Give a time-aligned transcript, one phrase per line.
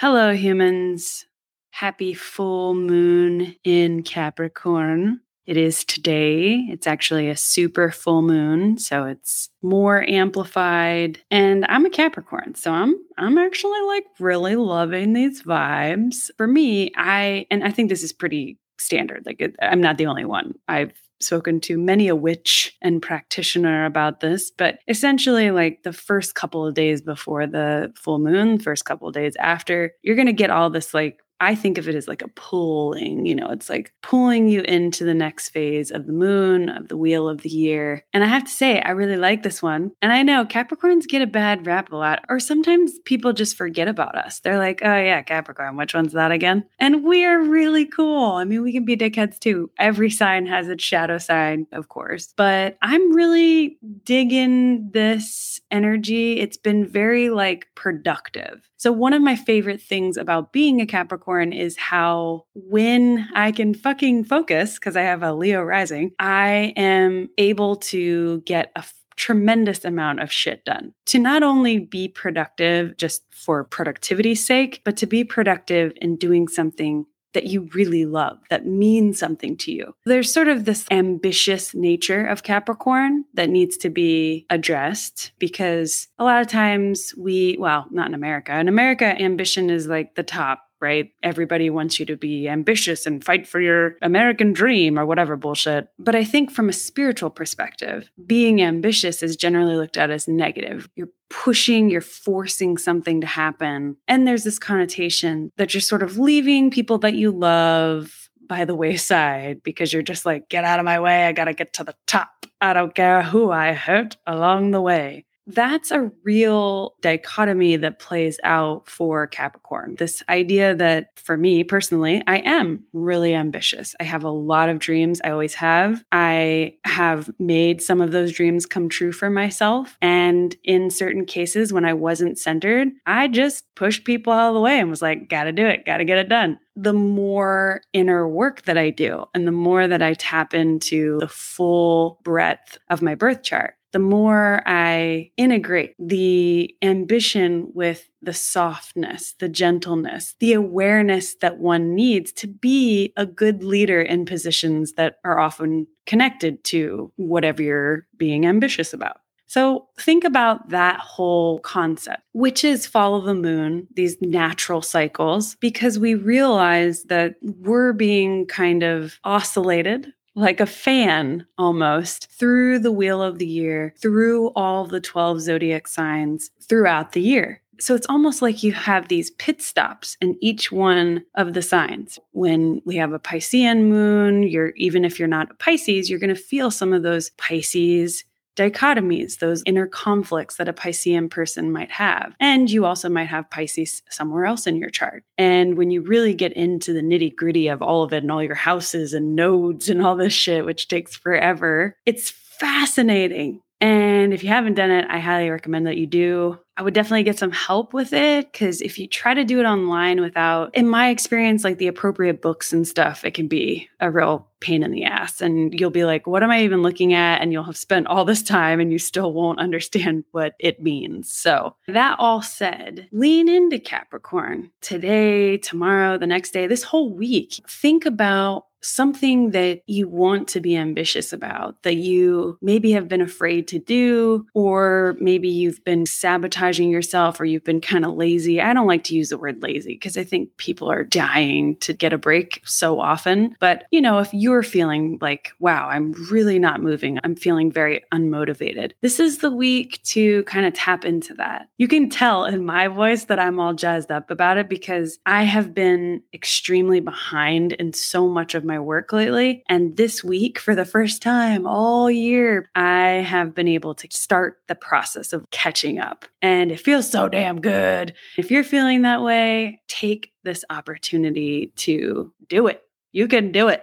[0.00, 1.26] Hello, humans.
[1.72, 5.20] Happy full moon in Capricorn.
[5.44, 6.54] It is today.
[6.70, 11.18] It's actually a super full moon, so it's more amplified.
[11.30, 16.30] And I'm a Capricorn, so I'm I'm actually like really loving these vibes.
[16.38, 19.26] For me, I and I think this is pretty standard.
[19.26, 20.54] Like it, I'm not the only one.
[20.66, 26.34] I've spoken to many a witch and practitioner about this, but essentially, like the first
[26.34, 30.32] couple of days before the full moon, first couple of days after, you're going to
[30.32, 33.70] get all this like I think of it as like a pulling, you know, it's
[33.70, 37.48] like pulling you into the next phase of the moon, of the wheel of the
[37.48, 38.04] year.
[38.12, 39.92] And I have to say, I really like this one.
[40.02, 43.88] And I know Capricorns get a bad rap a lot, or sometimes people just forget
[43.88, 44.40] about us.
[44.40, 46.66] They're like, oh, yeah, Capricorn, which one's that again?
[46.78, 48.32] And we're really cool.
[48.32, 49.70] I mean, we can be dickheads too.
[49.78, 52.34] Every sign has its shadow sign, of course.
[52.36, 56.38] But I'm really digging this energy.
[56.38, 58.69] It's been very like productive.
[58.80, 63.74] So, one of my favorite things about being a Capricorn is how when I can
[63.74, 68.84] fucking focus, because I have a Leo rising, I am able to get a
[69.16, 70.94] tremendous amount of shit done.
[71.08, 76.48] To not only be productive just for productivity's sake, but to be productive in doing
[76.48, 79.94] something that you really love, that means something to you.
[80.06, 86.24] There's sort of this ambitious nature of Capricorn that needs to be addressed because a
[86.24, 88.58] lot of times we, well, not in America.
[88.58, 91.10] In America, ambition is like the top right?
[91.22, 95.88] Everybody wants you to be ambitious and fight for your American dream or whatever bullshit.
[95.98, 100.88] But I think from a spiritual perspective, being ambitious is generally looked at as negative.
[100.96, 103.96] You're pushing, you're forcing something to happen.
[104.08, 108.74] And there's this connotation that you're sort of leaving people that you love by the
[108.74, 111.26] wayside because you're just like, get out of my way.
[111.26, 112.30] I got to get to the top.
[112.60, 115.24] I don't care who I hurt along the way
[115.54, 119.96] that's a real dichotomy that plays out for Capricorn.
[119.98, 123.94] This idea that for me personally, I am really ambitious.
[124.00, 125.20] I have a lot of dreams.
[125.24, 126.04] I always have.
[126.12, 129.96] I have made some of those dreams come true for myself.
[130.00, 134.60] And in certain cases, when I wasn't centered, I just pushed people out of the
[134.60, 138.62] way and was like, gotta do it, gotta get it done the more inner work
[138.62, 143.14] that I do and the more that I tap into the full breadth of my
[143.14, 151.34] birth chart, the more I integrate the ambition with the softness, the gentleness, the awareness
[151.36, 157.12] that one needs to be a good leader in positions that are often connected to
[157.16, 159.18] whatever you're being ambitious about.
[159.46, 165.98] So think about that whole concept, which is follow the moon, these natural cycles, because
[165.98, 173.22] we realize that we're being kind of oscillated like a fan almost through the wheel
[173.22, 177.60] of the year, through all the 12 zodiac signs throughout the year.
[177.80, 182.18] So it's almost like you have these pit stops in each one of the signs.
[182.32, 186.34] When we have a Piscean moon, you're even if you're not a Pisces, you're going
[186.34, 188.24] to feel some of those Pisces
[188.60, 192.34] dichotomies, those inner conflicts that a Piscean person might have.
[192.38, 195.24] And you also might have Pisces somewhere else in your chart.
[195.38, 198.42] And when you really get into the nitty gritty of all of it and all
[198.42, 203.62] your houses and nodes and all this shit, which takes forever, it's fascinating.
[203.80, 206.58] And if you haven't done it, I highly recommend that you do.
[206.80, 209.64] I would definitely get some help with it because if you try to do it
[209.64, 214.10] online without, in my experience, like the appropriate books and stuff, it can be a
[214.10, 215.42] real pain in the ass.
[215.42, 217.42] And you'll be like, what am I even looking at?
[217.42, 221.30] And you'll have spent all this time and you still won't understand what it means.
[221.30, 227.60] So, that all said, lean into Capricorn today, tomorrow, the next day, this whole week.
[227.68, 233.20] Think about something that you want to be ambitious about that you maybe have been
[233.20, 238.60] afraid to do, or maybe you've been sabotaging yourself or you've been kind of lazy.
[238.60, 241.92] I don't like to use the word lazy because I think people are dying to
[241.92, 243.56] get a break so often.
[243.60, 248.02] But, you know, if you're feeling like, wow, I'm really not moving, I'm feeling very
[248.12, 251.68] unmotivated, this is the week to kind of tap into that.
[251.78, 255.44] You can tell in my voice that I'm all jazzed up about it because I
[255.44, 259.64] have been extremely behind in so much of my work lately.
[259.68, 264.58] And this week, for the first time all year, I have been able to start
[264.68, 266.24] the process of catching up.
[266.40, 268.14] And it feels so damn good.
[268.38, 272.84] If you're feeling that way, take this opportunity to do it.
[273.10, 273.82] You can do it.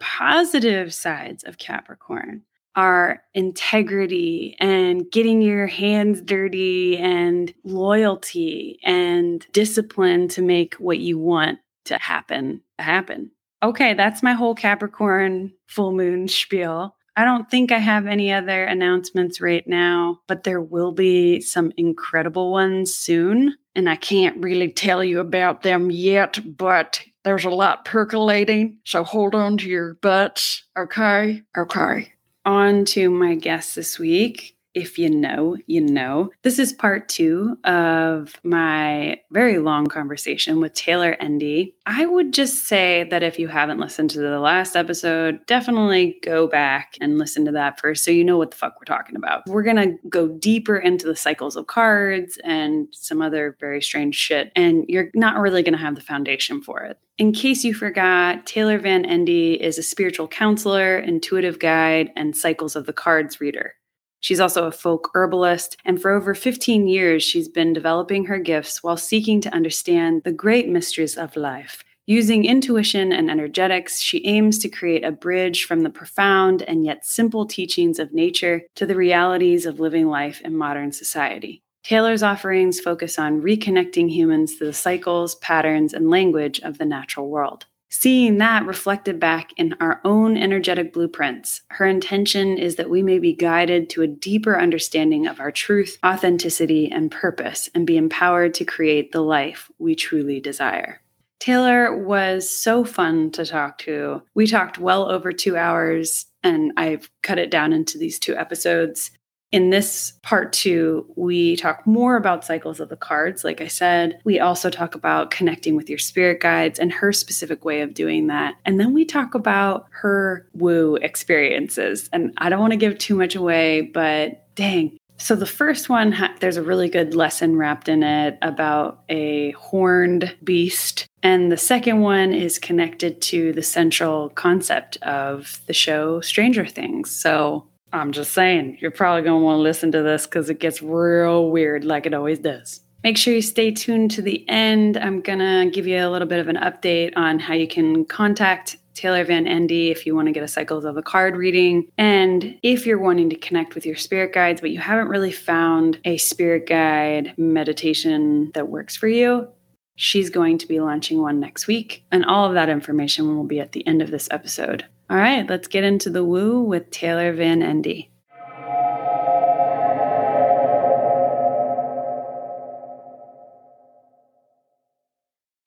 [0.00, 2.42] Positive sides of Capricorn
[2.74, 11.18] are integrity and getting your hands dirty and loyalty and discipline to make what you
[11.18, 13.30] want to happen happen.
[13.62, 16.94] Okay, that's my whole Capricorn full moon spiel.
[17.16, 21.72] I don't think I have any other announcements right now, but there will be some
[21.76, 23.56] incredible ones soon.
[23.74, 28.78] And I can't really tell you about them yet, but there's a lot percolating.
[28.84, 30.62] So hold on to your butts.
[30.78, 31.42] Okay.
[31.56, 32.12] Okay
[32.48, 34.56] on to my guest this week.
[34.78, 36.30] If you know, you know.
[36.42, 41.74] This is part two of my very long conversation with Taylor Endy.
[41.84, 46.46] I would just say that if you haven't listened to the last episode, definitely go
[46.46, 49.42] back and listen to that first so you know what the fuck we're talking about.
[49.48, 54.14] We're going to go deeper into the cycles of cards and some other very strange
[54.14, 56.98] shit, and you're not really going to have the foundation for it.
[57.18, 62.76] In case you forgot, Taylor Van Endy is a spiritual counselor, intuitive guide, and cycles
[62.76, 63.74] of the cards reader.
[64.20, 68.82] She's also a folk herbalist, and for over 15 years, she's been developing her gifts
[68.82, 71.84] while seeking to understand the great mysteries of life.
[72.06, 77.04] Using intuition and energetics, she aims to create a bridge from the profound and yet
[77.04, 81.62] simple teachings of nature to the realities of living life in modern society.
[81.84, 87.28] Taylor's offerings focus on reconnecting humans to the cycles, patterns, and language of the natural
[87.28, 87.66] world.
[87.90, 93.18] Seeing that reflected back in our own energetic blueprints, her intention is that we may
[93.18, 98.52] be guided to a deeper understanding of our truth, authenticity, and purpose, and be empowered
[98.54, 101.00] to create the life we truly desire.
[101.40, 104.22] Taylor was so fun to talk to.
[104.34, 109.12] We talked well over two hours, and I've cut it down into these two episodes.
[109.50, 113.44] In this part two, we talk more about cycles of the cards.
[113.44, 117.64] Like I said, we also talk about connecting with your spirit guides and her specific
[117.64, 118.56] way of doing that.
[118.66, 122.10] And then we talk about her woo experiences.
[122.12, 124.98] And I don't want to give too much away, but dang.
[125.20, 130.36] So the first one, there's a really good lesson wrapped in it about a horned
[130.44, 131.06] beast.
[131.24, 137.10] And the second one is connected to the central concept of the show Stranger Things.
[137.10, 140.60] So I'm just saying, you're probably going to want to listen to this because it
[140.60, 142.80] gets real weird like it always does.
[143.04, 144.96] Make sure you stay tuned to the end.
[144.96, 148.04] I'm going to give you a little bit of an update on how you can
[148.04, 151.86] contact Taylor Van Endy if you want to get a cycles of the card reading.
[151.96, 156.00] And if you're wanting to connect with your spirit guides, but you haven't really found
[156.04, 159.46] a spirit guide meditation that works for you,
[159.94, 162.04] she's going to be launching one next week.
[162.10, 164.84] And all of that information will be at the end of this episode.
[165.10, 168.10] All right, let's get into the woo with Taylor Van Endy.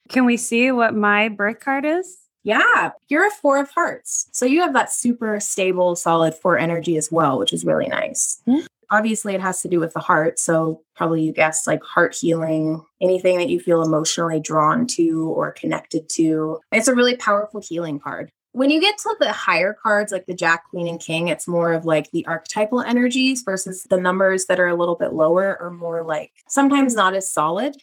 [0.08, 2.18] Can we see what my birth card is?
[2.44, 4.28] Yeah, you're a four of hearts.
[4.30, 8.40] So you have that super stable, solid four energy as well, which is really nice.
[8.46, 8.66] Mm-hmm.
[8.90, 10.38] Obviously, it has to do with the heart.
[10.38, 15.50] So probably you guessed like heart healing, anything that you feel emotionally drawn to or
[15.50, 16.60] connected to.
[16.70, 20.34] It's a really powerful healing card when you get to the higher cards like the
[20.34, 24.60] jack queen and king it's more of like the archetypal energies versus the numbers that
[24.60, 27.74] are a little bit lower or more like sometimes not as solid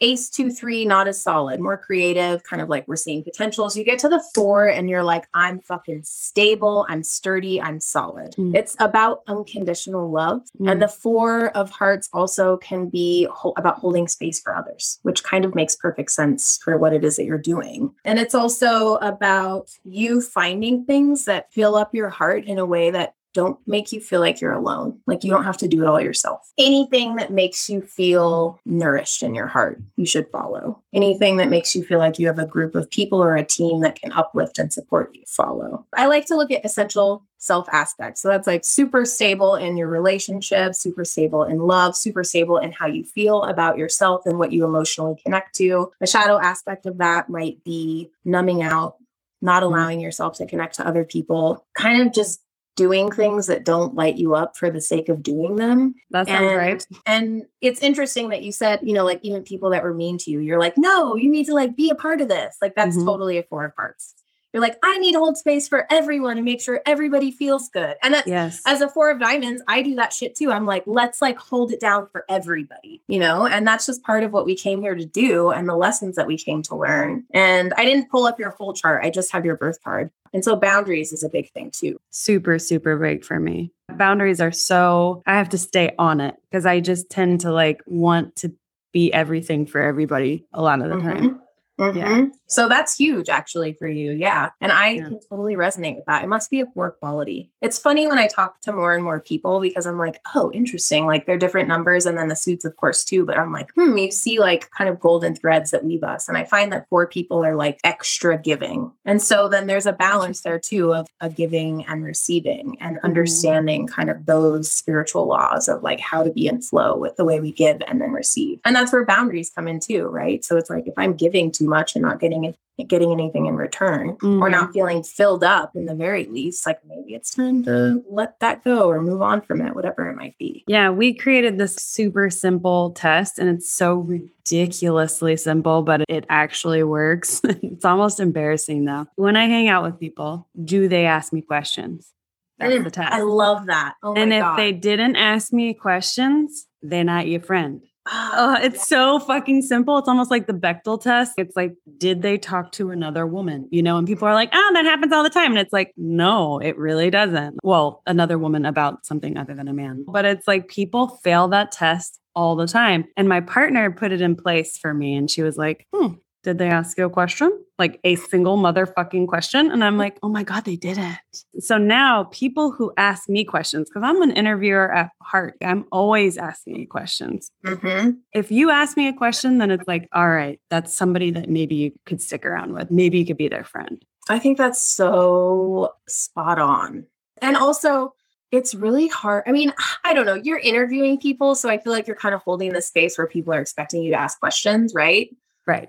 [0.00, 3.84] ace two three not as solid more creative kind of like we're seeing potentials you
[3.84, 8.54] get to the four and you're like i'm fucking stable i'm sturdy i'm solid mm.
[8.54, 10.70] it's about unconditional love mm.
[10.70, 15.24] and the four of hearts also can be ho- about holding space for others which
[15.24, 18.96] kind of makes perfect sense for what it is that you're doing and it's also
[18.96, 23.92] about you finding things that fill up your heart in a way that don't make
[23.92, 24.98] you feel like you're alone.
[25.06, 26.40] Like you don't have to do it all yourself.
[26.56, 30.82] Anything that makes you feel nourished in your heart, you should follow.
[30.94, 33.80] Anything that makes you feel like you have a group of people or a team
[33.82, 35.84] that can uplift and support you, follow.
[35.94, 38.22] I like to look at essential self aspects.
[38.22, 42.72] So that's like super stable in your relationship, super stable in love, super stable in
[42.72, 45.92] how you feel about yourself and what you emotionally connect to.
[46.00, 48.96] A shadow aspect of that might be numbing out,
[49.42, 49.74] not mm-hmm.
[49.74, 52.40] allowing yourself to connect to other people, kind of just
[52.76, 55.94] doing things that don't light you up for the sake of doing them.
[56.10, 56.86] That sounds and, right.
[57.06, 60.30] And it's interesting that you said, you know, like even people that were mean to
[60.30, 62.56] you, you're like, no, you need to like be a part of this.
[62.62, 63.06] Like that's mm-hmm.
[63.06, 64.14] totally a four of hearts.
[64.56, 67.94] You're like, I need to hold space for everyone and make sure everybody feels good.
[68.02, 68.62] And that's Yes.
[68.64, 70.50] as a four of diamonds, I do that shit too.
[70.50, 73.46] I'm like, let's like hold it down for everybody, you know?
[73.46, 76.26] And that's just part of what we came here to do and the lessons that
[76.26, 77.24] we came to learn.
[77.34, 80.10] And I didn't pull up your full chart, I just have your birth card.
[80.32, 81.98] And so boundaries is a big thing too.
[82.08, 83.72] super, super big for me.
[83.92, 87.82] Boundaries are so, I have to stay on it because I just tend to like
[87.86, 88.54] want to
[88.94, 91.40] be everything for everybody a lot of the time.
[91.78, 91.94] Mhm.
[91.94, 92.30] Mhm.
[92.48, 94.12] So that's huge actually for you.
[94.12, 94.50] Yeah.
[94.60, 95.02] And I Yeah.
[95.08, 96.22] can totally resonate with that.
[96.24, 97.50] It must be a poor quality.
[97.60, 101.06] It's funny when I talk to more and more people because I'm like, oh, interesting.
[101.06, 103.24] Like they're different numbers and then the suits, of course, too.
[103.26, 106.28] But I'm like, hmm, you see like kind of golden threads that weave us.
[106.28, 108.92] And I find that poor people are like extra giving.
[109.04, 113.86] And so then there's a balance there too of a giving and receiving and understanding
[113.86, 117.40] kind of those spiritual laws of like how to be in flow with the way
[117.40, 118.60] we give and then receive.
[118.64, 120.44] And that's where boundaries come in too, right?
[120.44, 122.56] So it's like if I'm giving too much and not getting it
[122.88, 124.16] getting anything in return or
[124.48, 124.50] Mhm.
[124.50, 128.62] not feeling filled up in the very least like maybe it's time to let that
[128.64, 132.28] go or move on from it whatever it might be Yeah, we created this super
[132.28, 137.40] simple test and it's so ridiculously simple, but it actually works.
[137.44, 139.06] it's almost embarrassing though.
[139.16, 142.12] When I hang out with people, do they ask me questions?
[142.58, 143.12] That's Mm, the test.
[143.12, 144.56] i love that oh and if God.
[144.56, 147.82] they didn't ask me questions, they're not your friend.
[148.08, 149.98] Oh, it's so fucking simple.
[149.98, 151.32] It's almost like the Bechdel test.
[151.38, 153.68] It's like, did they talk to another woman?
[153.70, 155.50] You know, and people are like, oh, that happens all the time.
[155.50, 157.58] And it's like, no, it really doesn't.
[157.62, 160.04] Well, another woman about something other than a man.
[160.06, 163.04] But it's like people fail that test all the time.
[163.16, 165.14] And my partner put it in place for me.
[165.14, 166.14] And she was like, hmm,
[166.46, 167.50] did they ask you a question?
[167.78, 169.70] Like a single motherfucking question?
[169.70, 171.18] And I'm like, oh my God, they didn't.
[171.58, 176.38] So now people who ask me questions, because I'm an interviewer at heart, I'm always
[176.38, 178.16] asking you questions Mhm.
[178.32, 181.74] if you ask me a question, then it's like, all right, that's somebody that maybe
[181.74, 182.90] you could stick around with.
[182.90, 184.02] Maybe you could be their friend.
[184.28, 187.06] i think that's so spot on
[187.42, 188.12] and also
[188.50, 189.72] it's really hard i mean
[190.04, 192.82] i don't know you're interviewing people so i feel like you're kind of holding the
[192.82, 195.28] space where people are expecting you to ask questions right
[195.66, 195.88] Right.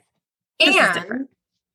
[0.59, 1.27] And.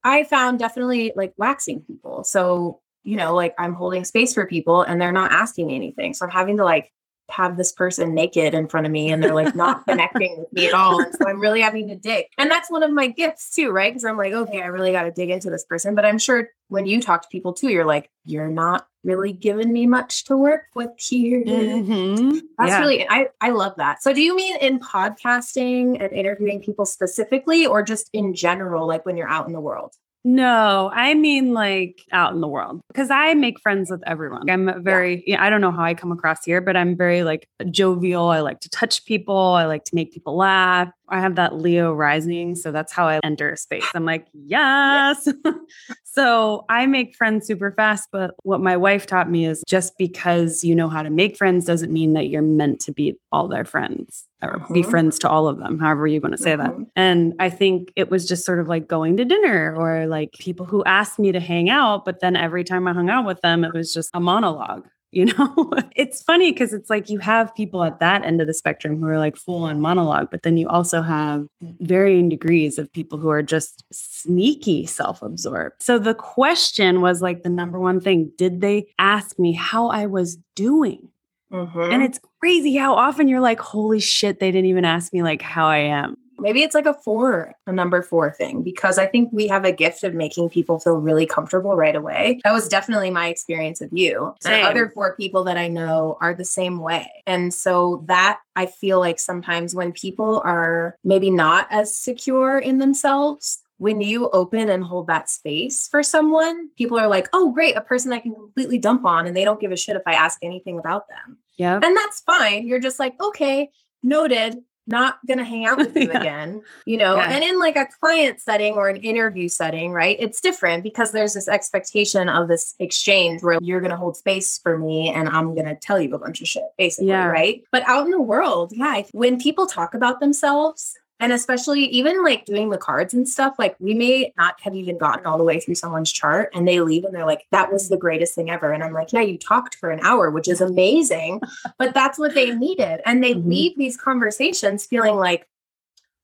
[0.04, 2.24] I found definitely like waxing people.
[2.24, 6.14] So, you know, like I'm holding space for people and they're not asking me anything.
[6.14, 6.92] So I'm having to like
[7.30, 10.66] have this person naked in front of me and they're like not connecting with me
[10.66, 11.00] at all.
[11.00, 12.26] And so I'm really having to dig.
[12.36, 13.90] And that's one of my gifts too, right?
[13.92, 15.94] Because I'm like, okay, I really got to dig into this person.
[15.94, 19.72] But I'm sure when you talk to people too, you're like, you're not really giving
[19.72, 21.42] me much to work with here.
[21.44, 22.40] Mhm.
[22.58, 22.80] That's Yeah.
[22.80, 24.02] really I I love that.
[24.02, 29.04] So do you mean in podcasting and interviewing people specifically or just in general like
[29.06, 29.92] when you're out in the world?
[30.24, 34.48] No, I mean like out in the world because I make friends with everyone.
[34.48, 37.48] I'm very, yeah, I don't know how I come across here, but I'm very like
[37.72, 38.28] jovial.
[38.28, 39.36] I like to touch people.
[39.36, 40.90] I like to make people laugh.
[41.12, 42.54] I have that Leo rising.
[42.56, 43.84] So that's how I enter a space.
[43.94, 45.28] I'm like, yes.
[46.04, 48.08] so I make friends super fast.
[48.10, 51.64] But what my wife taught me is just because you know how to make friends
[51.66, 54.90] doesn't mean that you're meant to be all their friends or be Mhm.
[54.90, 56.72] friends to all of them, however you want to say that.
[56.72, 56.86] Mhm.
[56.96, 60.66] And I think it was just sort of like going to dinner or like people
[60.66, 63.62] who asked me to hang out, but then every time I hung out with them,
[63.64, 64.86] it was just a monologue.
[65.12, 68.54] You know, it's funny because it's like you have people at that end of the
[68.54, 71.46] spectrum who are like full on monologue, but then you also have
[71.80, 75.82] varying degrees of people who are just sneaky self absorbed.
[75.82, 80.06] So the question was like the number one thing Did they ask me how I
[80.06, 81.08] was doing?
[81.52, 81.92] Mhm.
[81.92, 85.42] And it's crazy how often you're like, holy shit, they didn't even ask me like
[85.42, 86.16] how I am.
[86.38, 89.72] Maybe it's like a four, a number four thing, because I think we have a
[89.72, 92.40] gift of making people feel really comfortable right away.
[92.44, 94.34] That was definitely my experience with you.
[94.40, 94.54] Same.
[94.54, 97.08] And other four people that I know are the same way.
[97.26, 102.78] And so that I feel like sometimes when people are maybe not as secure in
[102.78, 107.76] themselves, when you open and hold that space for someone, people are like, oh, great,
[107.76, 110.12] a person I can completely dump on, and they don't give a shit if I
[110.12, 111.38] ask anything about them.
[111.56, 111.80] Yeah.
[111.82, 112.66] And that's fine.
[112.66, 113.70] You're just like, okay,
[114.02, 116.20] noted, not gonna hang out with you Yeah.
[116.20, 117.16] again, you know.
[117.16, 117.30] Yeah.
[117.32, 120.16] And in like a client setting or an interview setting, right?
[120.18, 124.78] It's different because there's this expectation of this exchange where you're gonna hold space for
[124.78, 127.26] me and I'm gonna tell you a bunch of shit, basically, Yeah.
[127.26, 127.62] right?
[127.70, 132.44] But out in the world, yeah, when people talk about themselves, and especially even like
[132.44, 135.60] doing the cards and stuff, like we may not have even gotten all the way
[135.60, 138.72] through someone's chart and they leave and they're like, that was the greatest thing ever.
[138.72, 141.40] And I'm like, yeah, you talked for an hour, which is amazing,
[141.78, 143.00] but that's what they needed.
[143.06, 143.46] And they Mhm.
[143.46, 145.48] leave these conversations feeling like,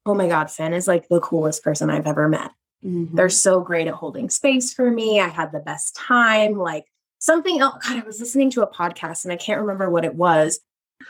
[0.04, 2.50] oh my God, Finn is like the coolest person I've ever met.
[2.84, 3.14] Mhm.
[3.14, 5.20] They're so great at holding space for me.
[5.20, 6.54] I had the best time.
[6.58, 6.86] Like
[7.20, 7.84] something else.
[7.86, 10.58] God, I was listening to a podcast and I can't remember what it was.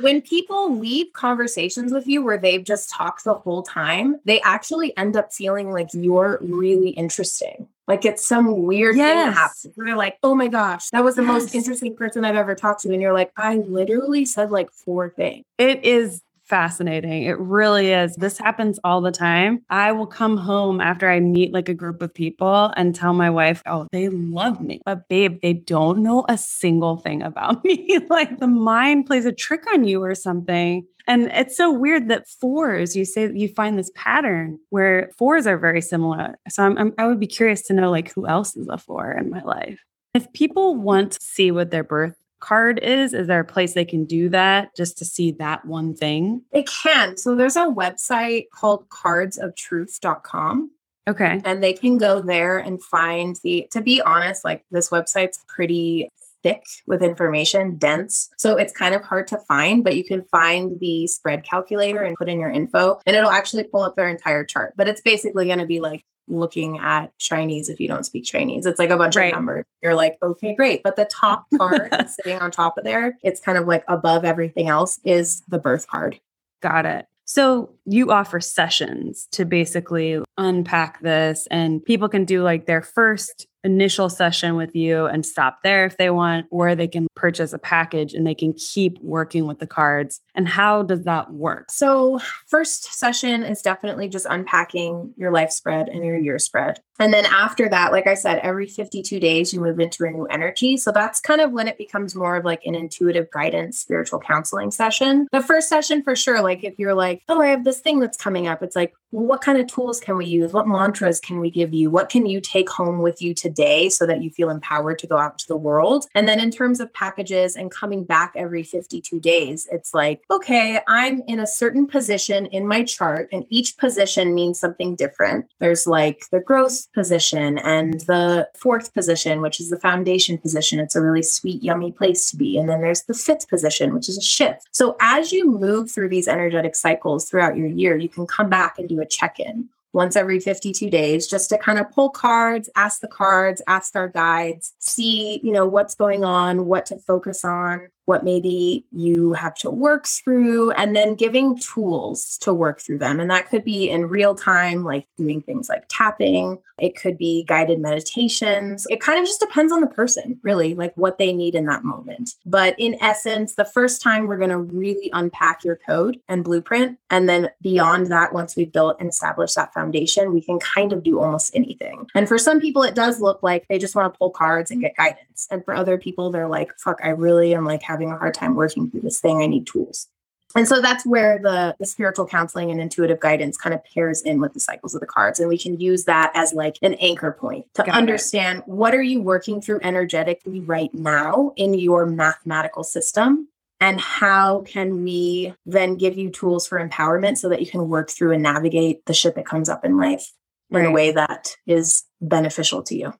[0.01, 4.97] When people leave conversations with you where they've just talked the whole time, they actually
[4.97, 7.69] end up feeling like you're really interesting.
[7.87, 9.09] Like it's some weird yes.
[9.09, 9.75] thing that happens.
[9.77, 11.33] They're like, oh my gosh, that was the yes.
[11.33, 12.93] most interesting person I've ever talked to.
[12.93, 15.45] And you're like, I literally said like four things.
[15.57, 17.25] It is fascinating.
[17.25, 18.15] It really is.
[18.17, 19.63] This happens all the time.
[19.69, 23.31] I will come home after I meet like a group of people and tell my
[23.31, 24.81] wife, oh, they love me.
[24.85, 28.01] But babe, they don't know a single thing about me.
[28.09, 30.87] like the mind plays a trick on you or something.
[31.07, 35.57] And it's so weird that fours, you say you find this pattern where fours are
[35.57, 36.39] very similar.
[36.51, 39.13] So I'm, I'm, I would be curious to know like who else is a four
[39.13, 39.81] in my life.
[40.13, 43.15] If people want to see what their birth card is?
[43.15, 46.43] Is there a place they can do that just to see that one thing?
[46.53, 47.17] They can.
[47.17, 50.71] So there's a website called cardsoftruth.com.
[51.09, 51.41] Okay.
[51.45, 56.11] And they can go there and find the, to be honest, like this website's pretty
[56.43, 58.29] thick with information, dense.
[58.39, 62.17] So it's kind of hard to find, but you can find the spread calculator and
[62.17, 64.75] put in your info and it'll actually pull up their entire chart.
[64.77, 68.67] But it's basically going to be like looking at Chinese if you don't speak Chinese.
[68.67, 69.33] It's like a bunch right.
[69.33, 69.65] of numbers.
[69.83, 70.83] You're like, okay, great.
[70.83, 74.69] But the top card sitting on top of there, it's kind of like above everything
[74.69, 76.21] else is the birth card.
[76.63, 77.07] Got it.
[77.25, 83.47] So you offer sessions to basically unpack this, and people can do like their first
[83.65, 87.59] initial session with you and stop there if they want, or they can purchase a
[87.59, 90.21] package and they can keep working with the cards.
[90.35, 91.71] And how does that work?
[91.71, 96.81] So, first session is definitely just unpacking your life spread and your year spread.
[96.99, 100.27] And then after that, like I said, every 52 days, you move into a new
[100.27, 100.77] energy.
[100.77, 104.73] So that's kind of when it becomes more of like an intuitive guidance, spiritual counseling
[104.73, 105.29] session.
[105.31, 108.17] The first session, for sure, like if you're like, oh, I have this thing that's
[108.17, 110.53] coming up, it's like, well, what kind of tools can we use?
[110.53, 111.91] What mantras can we give you?
[111.91, 115.17] What can you take home with you today so that you feel empowered to go
[115.17, 116.07] out to the world?
[116.15, 120.81] And then in terms of packages and coming back every 52 days, it's like, okay,
[120.89, 125.47] I'm in a certain position in my chart, and each position means something different.
[125.59, 130.81] There's like the growth position and the fourth position, which is the foundation position.
[130.81, 132.59] It's a really sweet, yummy place to be.
[132.59, 134.69] And then there's the fifth position, which is a shift.
[134.73, 138.79] So as you move through these energetic cycles throughout your year, you can come back
[138.79, 142.69] and do a check in once every 52 days just to kind of pull cards
[142.77, 147.45] ask the cards ask our guides see you know what's going on what to focus
[147.45, 152.97] on what maybe you have to work through, and then giving tools to work through
[152.97, 153.21] them.
[153.21, 157.45] And that could be in real time, like doing things like tapping, it could be
[157.45, 158.87] guided meditations.
[158.89, 161.85] It kind of just depends on the person, really, like what they need in that
[161.85, 162.35] moment.
[162.47, 166.99] But in essence, the first time we're going to really unpack your code and blueprint.
[167.11, 171.03] And then beyond that, once we've built and established that foundation, we can kind of
[171.03, 172.09] do almost anything.
[172.15, 174.81] And for some people, it does look like they just want to pull cards and
[174.81, 175.49] get guidance.
[175.51, 178.35] And for other people, they're like, fuck, I really am like having having a hard
[178.35, 179.43] time working through this thing.
[179.43, 180.09] I need tools.
[180.55, 184.41] And so that's where the, the spiritual counseling and intuitive guidance kind of pairs in
[184.41, 185.39] with the cycles of the cards.
[185.41, 188.69] And we can use that as like an anchor point to Got understand it.
[188.69, 193.49] what are you working through energetically right now in your mathematical system?
[193.81, 198.11] And how can we then give you tools for empowerment so that you can work
[198.11, 200.33] through and navigate the shit that comes up in life
[200.71, 200.81] right.
[200.81, 203.13] in a way that is beneficial to you?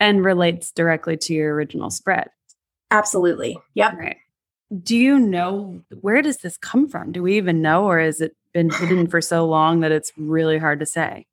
[0.00, 2.28] And relates directly to your original spread.
[2.90, 3.58] Absolutely.
[3.74, 3.94] Yep.
[3.98, 4.16] Right.
[4.82, 7.12] Do you know where does this come from?
[7.12, 10.58] Do we even know, or has it been hidden for so long that it's really
[10.58, 11.26] hard to say?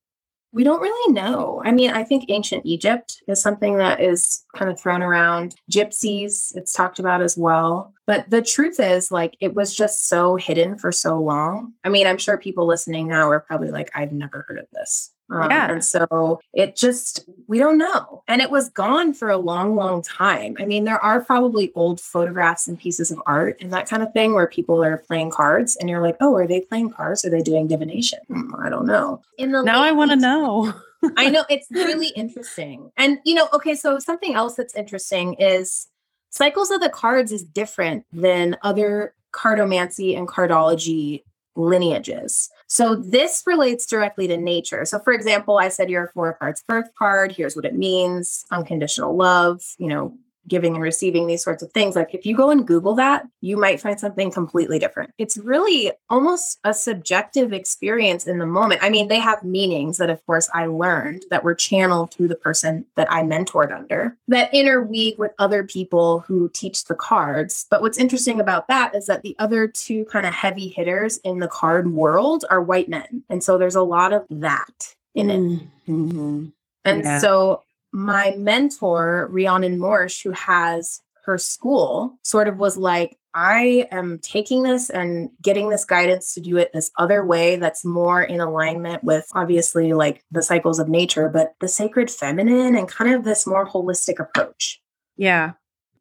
[0.54, 1.62] We don't really know.
[1.66, 5.54] I mean, I think ancient Egypt is something that is kind of thrown around.
[5.70, 7.94] Gypsies, it's talked about as well.
[8.08, 11.74] But the truth is, like, it was just so hidden for so long.
[11.84, 15.12] I mean, I'm sure people listening now are probably like, I've never heard of this.
[15.32, 15.72] Um, yeah.
[15.72, 18.24] And so it just, we don't know.
[18.28, 20.56] And it was gone for a long, long time.
[20.60, 24.14] I mean, there are probably old photographs and pieces of art and that kind of
[24.14, 27.26] thing where people are playing cards and you're like, oh, are they playing cards?
[27.26, 28.20] Are they doing divination?
[28.28, 29.22] Hmm, I don't know.
[29.38, 30.74] In the now I want to know.
[31.18, 32.92] I know it's really interesting.
[32.98, 35.88] And, you know, okay, so something else that's interesting is
[36.30, 41.24] cycles of the cards is different than other cartomancy and cardology
[41.56, 42.50] lineages.
[42.68, 44.86] So this relates directly to nature.
[44.86, 47.32] So for example, I said you're a four cards birth card.
[47.32, 48.46] Here's what it means.
[48.52, 51.96] Unconditional love, you know, giving and receiving these sorts of things.
[51.96, 55.12] Like if you go and Google that, you might find something completely different.
[55.18, 58.84] It's really almost a subjective experience in the moment.
[58.84, 62.36] I mean, they have meanings that, of course, I learned that were channeled through the
[62.36, 67.66] person that I mentored under that interweave with other people who teach the cards.
[67.70, 71.40] But what's interesting about that is that the other two kind of heavy hitters in
[71.40, 73.24] the card world are white men.
[73.30, 75.40] And so there's a lot of that in it.
[75.88, 76.46] Mm-hmm.
[76.84, 77.20] And yeah.
[77.20, 77.64] so
[77.96, 84.64] my mentor, Rhiannon Morsch, who has her school, sort of was like, I am taking
[84.64, 89.04] this and getting this guidance to do it this other way that's more in alignment
[89.04, 93.48] with obviously like the cycles of nature, but the sacred feminine and kind of this
[93.48, 94.82] more holistic approach.
[95.16, 95.54] Yeah.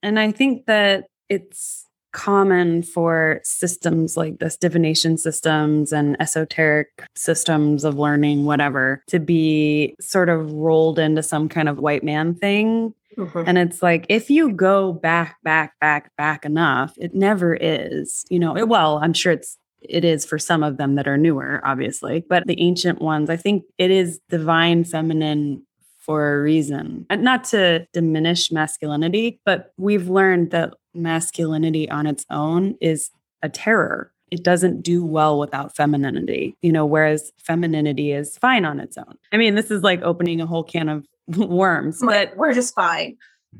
[0.02, 1.83] And I think that it's
[2.14, 9.94] common for systems like this divination systems and esoteric systems of learning whatever to be
[10.00, 13.42] sort of rolled into some kind of white man thing Mm-hmm.
[13.46, 18.38] And it's like, if you go back, back, back, back enough, it never is, you
[18.38, 21.60] know, it, well, I'm sure it's, it is for some of them that are newer,
[21.64, 25.64] obviously, but the ancient ones, I think it is divine feminine
[26.04, 27.06] for a reason.
[27.08, 33.10] And not to diminish masculinity, but we've learned that masculinity on its own is
[33.42, 34.12] a terror.
[34.30, 39.16] It doesn't do well without femininity, you know, whereas femininity is fine on its own.
[39.32, 43.16] I mean, this is like opening a whole can of worms, but we're just fine.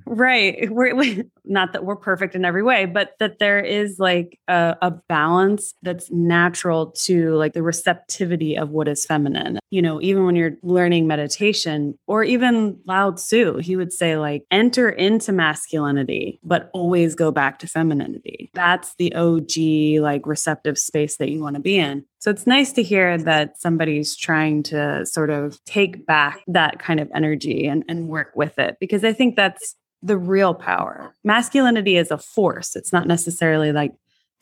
[0.07, 0.71] Right.
[0.75, 4.77] We're, we, not that we're perfect in every way, but that there is like a,
[4.81, 9.59] a, balance that's natural to like the receptivity of what is feminine.
[9.71, 14.45] You know, even when you're learning meditation or even Lao Tzu, he would say like
[14.51, 18.51] enter into masculinity, but always go back to femininity.
[18.55, 22.05] That's the OG like receptive space that you want to be in.
[22.19, 26.99] So it's nice to hear that somebody's trying to sort of take back that kind
[26.99, 31.15] of energy and, and work with it because I think that's the real power.
[31.25, 32.77] Masculinity is a force.
[32.77, 33.93] It's not necessarily like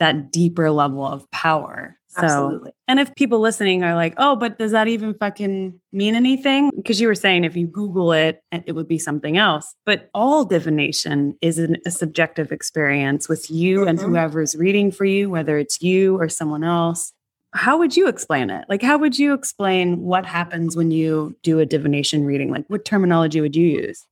[0.00, 1.96] that deeper level of power.
[2.08, 2.72] So, Absolutely.
[2.88, 6.70] and if people listening are like, oh, but does that even fucking mean anything?
[6.76, 9.74] Because you were saying if you Google it, it would be something else.
[9.86, 13.88] But all divination is an, a subjective experience with you mm-hmm.
[13.88, 17.14] and whoever's reading for you, whether it's you or someone else.
[17.54, 18.66] How would you explain it?
[18.68, 22.50] Like, how would you explain what happens when you do a divination reading?
[22.50, 24.04] Like, what terminology would you use?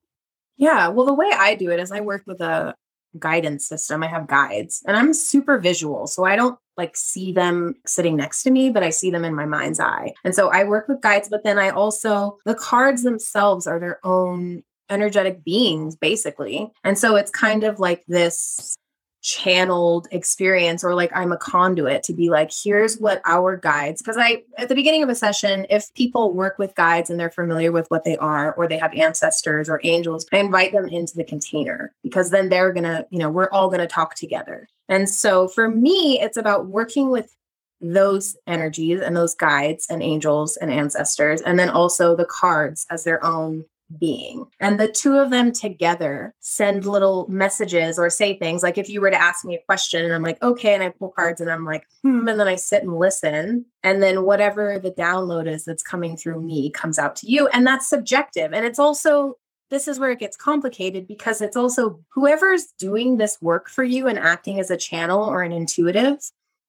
[0.61, 0.89] Yeah.
[0.89, 2.75] Well, the way I do it is I work with a
[3.19, 4.03] guidance system.
[4.03, 6.07] I have guides and I'm super visual.
[6.07, 9.35] So I don't like see them sitting next to me, but I see them in
[9.35, 10.13] my mind's eye.
[10.23, 13.99] And so I work with guides, but then I also, the cards themselves are their
[14.05, 16.71] own energetic beings, basically.
[16.85, 18.77] And so it's kind of like this
[19.23, 24.17] channeled experience or like I'm a conduit to be like, here's what our guides, because
[24.17, 27.71] I, at the beginning of a session, if people work with guides and they're familiar
[27.71, 31.25] with what they are, or they have ancestors or angels, I invite them into the
[31.25, 34.69] container because then they're going to, you know, we're all going to talk together.
[34.89, 37.37] And so for me, it's about working with
[37.83, 43.05] those energies and those guides and angels and ancestors, and then also the cards as
[43.05, 43.65] their own
[43.99, 44.47] being.
[44.61, 49.01] And the two of them together send little messages or say things like if you
[49.01, 51.51] were to ask me a question and I'm like, okay, and I pull cards and
[51.51, 53.67] I'm like, hmm, and then I sit and listen.
[53.83, 57.49] And then whatever the download is that's coming through me comes out to you.
[57.49, 58.53] And that's subjective.
[58.53, 59.35] And it's also,
[59.71, 64.07] this is where it gets complicated because it's also whoever's doing this work for you
[64.07, 66.19] and acting as a channel or an intuitive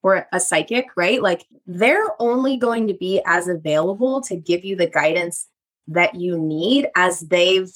[0.03, 1.21] or a psychic, right?
[1.21, 5.47] Like they're only going to be as available to give you the guidance
[5.87, 7.71] that you need as they've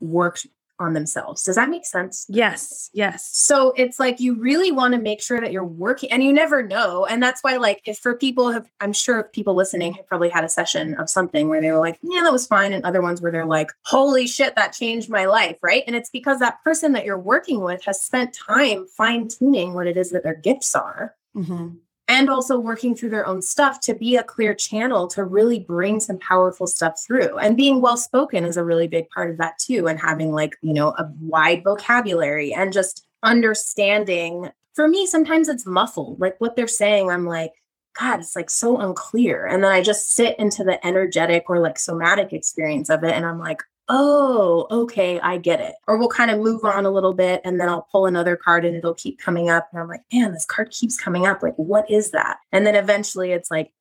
[0.00, 0.46] worked
[0.78, 1.42] on themselves.
[1.42, 2.26] Does that make sense?
[2.28, 3.30] Yes, yes.
[3.32, 6.62] So it's like you really want to make sure that you're working and you never
[6.62, 7.06] know.
[7.06, 10.44] And that's why, like, if for people have, I'm sure people listening have probably had
[10.44, 12.72] a session of something where they were like, yeah, that was fine.
[12.72, 15.56] And other ones where they're like, holy shit, that changed my life.
[15.62, 15.82] Right.
[15.86, 19.86] And it's because that person that you're working with has spent time fine tuning what
[19.86, 21.14] it is that their gifts are.
[21.34, 21.76] Mm-hmm
[22.08, 25.98] and also working through their own stuff to be a clear channel to really bring
[25.98, 27.36] some powerful stuff through.
[27.38, 29.88] And being well spoken is a really big part of that too.
[29.88, 34.50] And having like, you know, a wide vocabulary and just understanding.
[34.74, 36.20] For me, sometimes it's muffled.
[36.20, 37.52] Like what they're saying, I'm like,
[37.98, 39.46] God, it's like so unclear.
[39.46, 43.12] And then I just sit into the energetic or like somatic experience of it.
[43.12, 45.74] And I'm like, oh, okay, I get it.
[45.86, 48.64] Or we'll kind of move on a little bit and then I'll pull another card
[48.64, 49.68] and it'll keep coming up.
[49.72, 51.42] And I'm like, man, this card keeps coming up.
[51.42, 52.38] Like, what is that?
[52.52, 53.72] And then eventually it's like,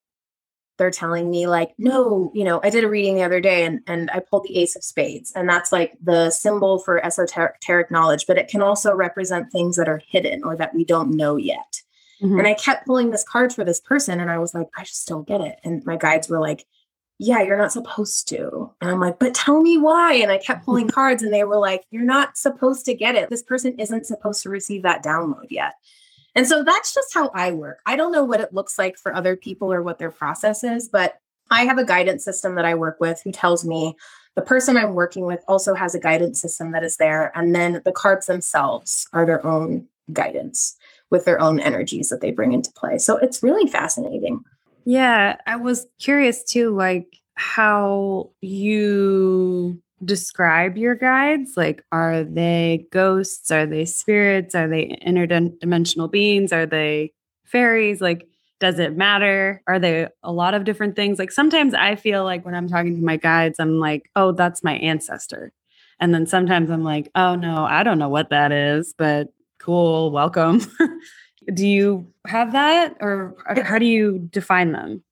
[0.78, 3.80] they're telling me like no you know i did a reading the other day and,
[3.88, 8.26] and i pulled the ace of spades and that's like the symbol for esoteric knowledge
[8.28, 11.82] but it can also represent things that are hidden or that we don't know yet
[12.22, 12.38] mm-hmm.
[12.38, 15.08] and i kept pulling this card for this person and i was like i just
[15.08, 16.65] don't get it and my guides were like
[17.17, 18.71] yeah, you're not supposed to.
[18.82, 20.13] And I'm like, but tell me why.
[20.13, 23.30] And I kept pulling cards and they were like, you're not supposed to get it.
[23.30, 25.73] This person isn't supposed to receive that download yet.
[26.36, 27.80] And so that's just how I work.
[27.86, 30.89] I don't know what it looks like for other people or what their process is,
[30.89, 31.15] but
[31.49, 33.95] I have a guidance system that I work with who tells me
[34.36, 37.32] the person I'm working with also has a guidance system that is there.
[37.38, 40.75] And then the cards themselves are their own guidance
[41.10, 42.97] with their own energies that they bring into play.
[42.97, 44.43] So it's really fascinating.
[44.86, 51.54] Yeah, I was curious too, like how you describe your guides?
[51.58, 53.50] Like, are they ghosts?
[53.52, 54.54] Are they spirits?
[54.56, 56.54] Are they interdimensional beings?
[56.54, 57.13] Are they
[57.45, 58.02] fairies?
[58.02, 58.28] Like,
[58.60, 59.62] does it matter?
[59.67, 61.17] Are they a lot of different things?
[61.19, 64.63] Like, sometimes I feel like when I'm talking to my guides, I'm like, oh, that's
[64.63, 65.52] my ancestor.
[66.00, 69.28] And then sometimes I'm like, oh, no, I don't know what that is, but
[69.60, 70.62] cool, welcome.
[71.54, 75.04] do you have that or how do you define them?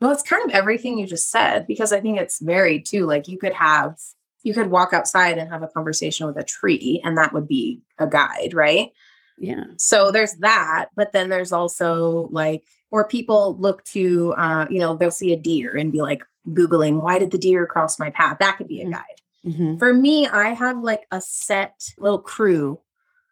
[0.00, 3.06] Well, it's kind of everything you just said because I think it's varied too.
[3.06, 3.98] Like you could have,
[4.42, 7.82] you could walk outside and have a conversation with a tree, and that would be
[7.98, 8.92] a guide, right?
[9.38, 9.64] Yeah.
[9.76, 10.86] So there's that.
[10.96, 15.36] But then there's also like, or people look to, uh, you know, they'll see a
[15.36, 18.38] deer and be like, Googling, why did the deer cross my path?
[18.40, 18.92] That could be a mm-hmm.
[18.92, 19.20] guide.
[19.46, 19.78] Mm-hmm.
[19.78, 22.80] For me, I have like a set little crew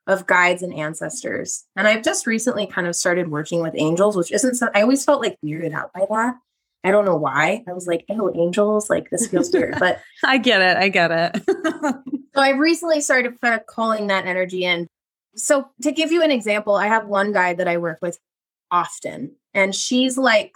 [0.08, 1.64] of guides and ancestors.
[1.76, 5.04] And I've just recently kind of started working with angels, which isn't so, I always
[5.04, 6.34] felt like weirded out by that.
[6.82, 7.62] I don't know why.
[7.68, 9.76] I was like, oh, angels, like this feels weird.
[9.78, 10.76] But I get it.
[10.78, 11.42] I get it.
[12.34, 14.88] so I've recently started kind of calling that energy in.
[15.36, 18.18] So to give you an example, I have one guide that I work with
[18.70, 20.52] often, and she's like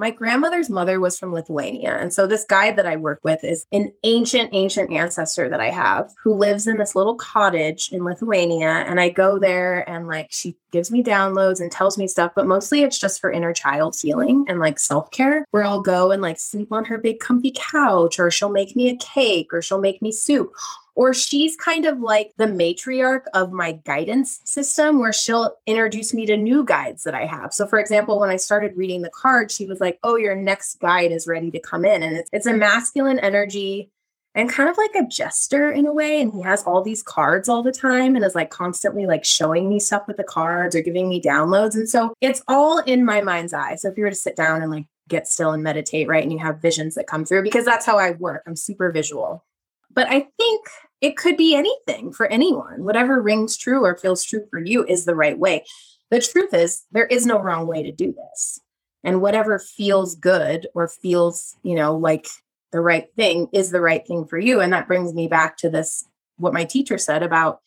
[0.00, 1.94] my grandmother's mother was from Lithuania.
[2.00, 5.68] And so this guy that I work with is an ancient, ancient ancestor that I
[5.68, 8.86] have who lives in this little cottage in Lithuania.
[8.88, 12.46] And I go there and like she gives me downloads and tells me stuff, but
[12.46, 16.22] mostly it's just for inner child healing and like self care, where I'll go and
[16.22, 19.80] like sleep on her big comfy couch, or she'll make me a cake, or she'll
[19.80, 20.52] make me soup,
[21.00, 26.26] or she's kind of like the matriarch of my guidance system where she'll introduce me
[26.26, 27.54] to new guides that I have.
[27.54, 30.78] So, for example, when I started reading the card, she was like, Oh, your next
[30.78, 32.02] guide is ready to come in.
[32.02, 33.90] And it's, it's a masculine energy
[34.34, 36.20] and kind of like a jester in a way.
[36.20, 39.70] And he has all these cards all the time and is like constantly like showing
[39.70, 41.76] me stuff with the cards or giving me downloads.
[41.76, 43.76] And so it's all in my mind's eye.
[43.76, 46.30] So if you were to sit down and like get still and meditate, right, and
[46.30, 49.46] you have visions that come through, because that's how I work, I'm super visual.
[49.92, 50.68] But I think
[51.00, 52.84] it could be anything for anyone.
[52.84, 55.64] Whatever rings true or feels true for you is the right way.
[56.10, 58.60] The truth is, there is no wrong way to do this.
[59.02, 62.26] And whatever feels good or feels, you know, like
[62.72, 64.60] the right thing is the right thing for you.
[64.60, 66.04] And that brings me back to this
[66.36, 67.60] what my teacher said about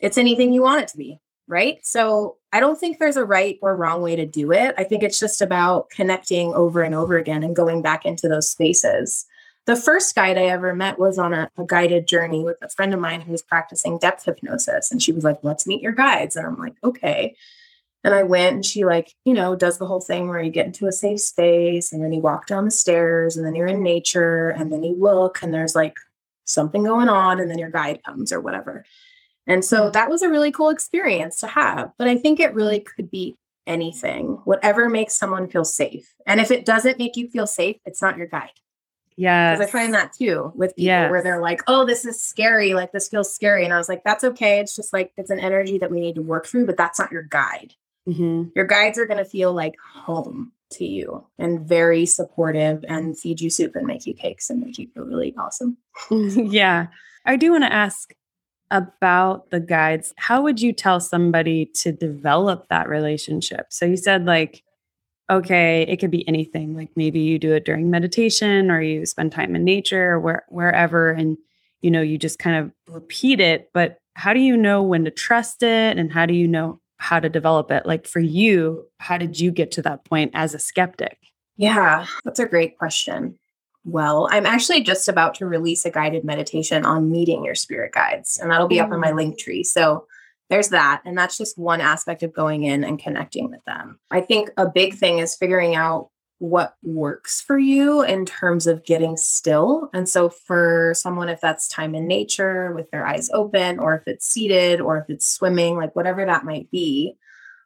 [0.00, 1.78] it's anything you want it to be, right?
[1.84, 4.74] So I don't think there's a right or wrong way to do it.
[4.76, 8.50] I think it's just about connecting over and over again and going back into those
[8.50, 9.26] spaces.
[9.66, 12.92] The first guide I ever met was on a, a, guided journey with a friend
[12.92, 14.90] of mine who was practicing depth hypnosis.
[14.90, 16.34] And she was like, let's meet your guides.
[16.34, 17.36] And I'm like, okay.
[18.02, 20.66] And I went and she, like, you know, does the whole thing where you get
[20.66, 23.84] into a safe space and then you walk down the stairs and then you're in
[23.84, 25.96] nature and then you look and there's like
[26.44, 28.84] something going on and then your guide comes or whatever.
[29.46, 31.92] And so that was a really cool experience to have.
[31.98, 36.12] But I think it really could be anything, whatever makes someone feel safe.
[36.26, 38.50] And if it doesn't make you feel safe, it's not your guide.
[39.16, 39.54] Yeah.
[39.54, 41.10] Because I find that too with people yes.
[41.10, 42.74] where they're like, oh, this is scary.
[42.74, 43.64] Like, this feels scary.
[43.64, 44.60] And I was like, that's okay.
[44.60, 47.12] It's just like, it's an energy that we need to work through, but that's not
[47.12, 47.74] your guide.
[48.08, 48.50] Mm-hmm.
[48.54, 53.40] Your guides are going to feel like home to you and very supportive and feed
[53.40, 55.76] you soup and make you cakes and make you feel really awesome.
[56.10, 56.86] yeah.
[57.24, 58.14] I do want to ask
[58.70, 60.14] about the guides.
[60.16, 63.66] How would you tell somebody to develop that relationship?
[63.70, 64.62] So you said, like,
[65.32, 66.74] okay, it could be anything.
[66.74, 70.44] Like maybe you do it during meditation or you spend time in nature or where,
[70.48, 71.36] wherever and
[71.80, 75.10] you know, you just kind of repeat it, but how do you know when to
[75.10, 77.84] trust it and how do you know how to develop it?
[77.84, 81.18] Like for you, how did you get to that point as a skeptic?
[81.56, 83.38] Yeah, that's a great question.
[83.84, 88.38] Well, I'm actually just about to release a guided meditation on meeting your spirit guides,
[88.38, 88.84] and that'll be mm.
[88.84, 89.64] up in my link tree.
[89.64, 90.06] So
[90.52, 91.00] there's that.
[91.06, 93.98] And that's just one aspect of going in and connecting with them.
[94.10, 96.10] I think a big thing is figuring out
[96.40, 99.88] what works for you in terms of getting still.
[99.94, 104.02] And so, for someone, if that's time in nature with their eyes open, or if
[104.06, 107.16] it's seated, or if it's swimming, like whatever that might be,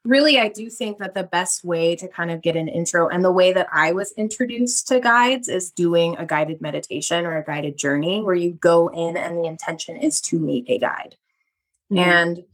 [0.05, 3.25] really, I do think that the best way to kind of get an intro and
[3.25, 7.45] the way that I was introduced to guides is doing a guided meditation or a
[7.45, 11.17] guided journey where you go in and the intention is to meet a guide.
[11.91, 11.99] Mm-hmm.
[11.99, 12.45] And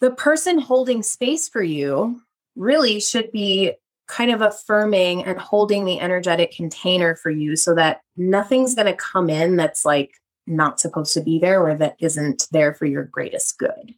[0.00, 2.20] the person holding space for you
[2.56, 3.74] really should be
[4.08, 8.94] kind of affirming and holding the energetic container for you so that nothing's going to
[8.94, 10.14] come in that's like
[10.46, 13.94] not supposed to be there or that isn't there for your greatest good.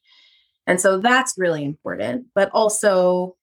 [0.67, 2.27] And so that's really important.
[2.35, 3.37] But also,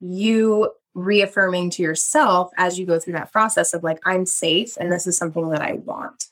[0.00, 4.90] you reaffirming to yourself as you go through that process of like, I'm safe and
[4.90, 6.24] this is something that I want.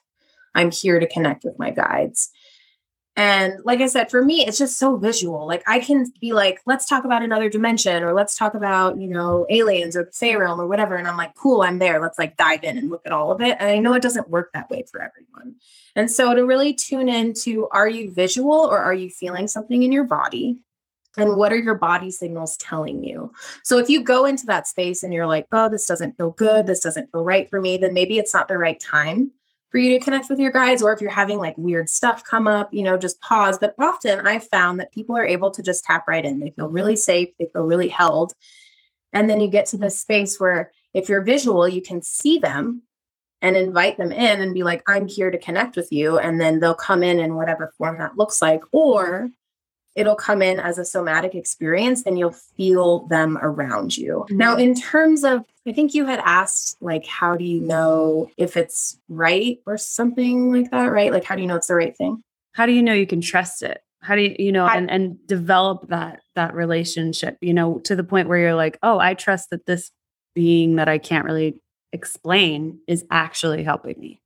[0.55, 2.31] I'm here to connect with my guides.
[3.19, 5.45] And like I said, for me, it's just so visual.
[5.45, 9.09] Like I can be like, let's talk about another dimension or let's talk about, you
[9.09, 10.95] know, aliens or the Fey realm or whatever.
[10.95, 12.01] And I'm like, cool, I'm there.
[12.01, 13.57] Let's like dive in and look at all of it.
[13.59, 15.57] And I know it doesn't work that way for everyone.
[15.97, 19.91] And so to really tune into are you visual or are you feeling something in
[19.91, 20.63] your body?
[21.17, 23.33] And what are your body signals telling you?
[23.65, 26.69] So if you go into that space and you're like, oh, this doesn't feel good,
[26.69, 29.33] this doesn't feel right for me, then maybe it's not the right time
[29.71, 32.47] for you to connect with your guides or if you're having like weird stuff come
[32.47, 33.59] up you know just pause.
[33.59, 36.41] But often i've found that people are able to just tap right in.
[36.41, 38.33] They feel really safe they feel really held.
[39.13, 42.83] And then you get to this space where if you're visual you can see them
[43.41, 46.19] and invite them in and be like i'm here to connect with you.
[46.19, 48.63] And then they'll come in in whatever form that looks like.
[48.73, 49.31] Or
[49.97, 54.25] it'll come in as a somatic experience and you'll feel them around you.
[54.29, 54.37] Mm-hmm.
[54.37, 58.57] Now, in terms of, I think you had asked, like, how do you know if
[58.57, 61.13] it's right or something like that, right?
[61.13, 62.23] Like, how do you know it's the right thing?
[62.53, 63.83] How do you know you can trust it?
[64.01, 68.05] How do you, you know, and, and develop that, that relationship, you know, to the
[68.05, 69.91] point where you're like, oh, I trust that this
[70.35, 71.61] being that I can't really
[71.93, 74.21] explain is actually helping me.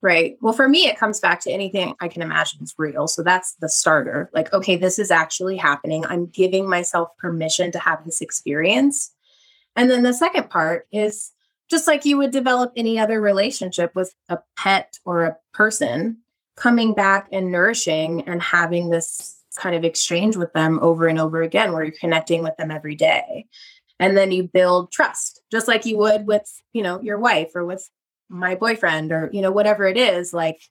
[0.00, 0.36] Right.
[0.40, 3.08] Well, for me, it comes back to anything I can imagine is real.
[3.08, 4.30] So that's the starter.
[4.32, 6.06] Like, okay, this is actually happening.
[6.06, 9.12] I'm giving myself permission to have this experience.
[9.74, 11.32] And then the second part is
[11.68, 16.18] just like you would develop any other relationship with a pet or a person,
[16.56, 21.42] coming back and nourishing and having this kind of exchange with them over and over
[21.42, 23.46] again, where you're connecting with them every day.
[23.98, 27.64] And then you build trust, just like you would with, you know, your wife or
[27.64, 27.90] with
[28.28, 30.62] my boyfriend or you know whatever it is like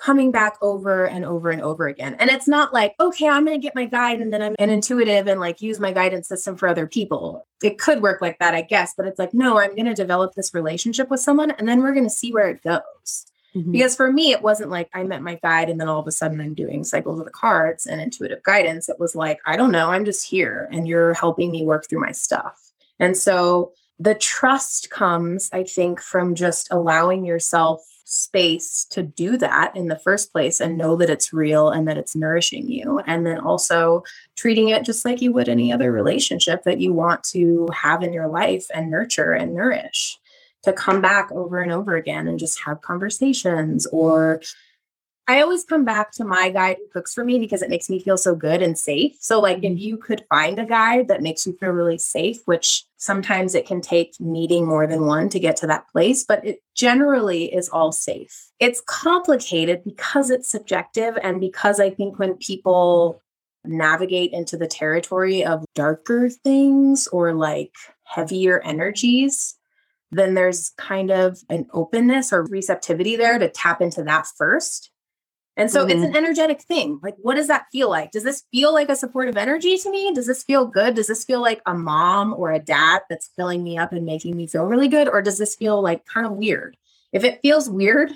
[0.00, 2.16] coming back over and over and over again.
[2.18, 4.70] And it's not like okay i'm going to get my guide and then i'm an
[4.70, 7.46] intuitive and like use my guidance system for other people.
[7.62, 10.34] It could work like that i guess but it's like no i'm going to develop
[10.34, 13.26] this relationship with someone and then we're going to see where it goes.
[13.54, 13.72] Mm-hmm.
[13.72, 16.12] because for me it wasn't like i met my guide and then all of a
[16.12, 18.88] sudden i'm doing cycles of the cards and intuitive guidance.
[18.88, 22.00] It was like i don't know i'm just here and you're helping me work through
[22.00, 22.70] my stuff.
[23.00, 29.76] And so the trust comes, I think, from just allowing yourself space to do that
[29.76, 33.00] in the first place and know that it's real and that it's nourishing you.
[33.06, 34.02] And then also
[34.36, 38.12] treating it just like you would any other relationship that you want to have in
[38.12, 40.18] your life and nurture and nourish.
[40.64, 44.42] To come back over and over again and just have conversations or
[45.26, 48.00] I always come back to my guide who cooks for me because it makes me
[48.00, 49.16] feel so good and safe.
[49.20, 49.76] So, like, if mm-hmm.
[49.78, 53.80] you could find a guide that makes you feel really safe, which sometimes it can
[53.80, 57.92] take meeting more than one to get to that place, but it generally is all
[57.92, 58.50] safe.
[58.58, 63.22] It's complicated because it's subjective and because I think when people
[63.64, 69.54] navigate into the territory of darker things or like heavier energies,
[70.10, 74.90] then there's kind of an openness or receptivity there to tap into that first
[75.56, 75.90] and so mm-hmm.
[75.90, 77.00] it's an energetic thing.
[77.02, 78.12] Like, what does that feel like?
[78.12, 80.12] Does this feel like a supportive energy to me?
[80.14, 80.94] Does this feel good?
[80.94, 84.36] Does this feel like a mom or a dad that's filling me up and making
[84.36, 85.08] me feel really good?
[85.08, 86.76] Or does this feel like kind of weird?
[87.12, 88.12] If it feels weird,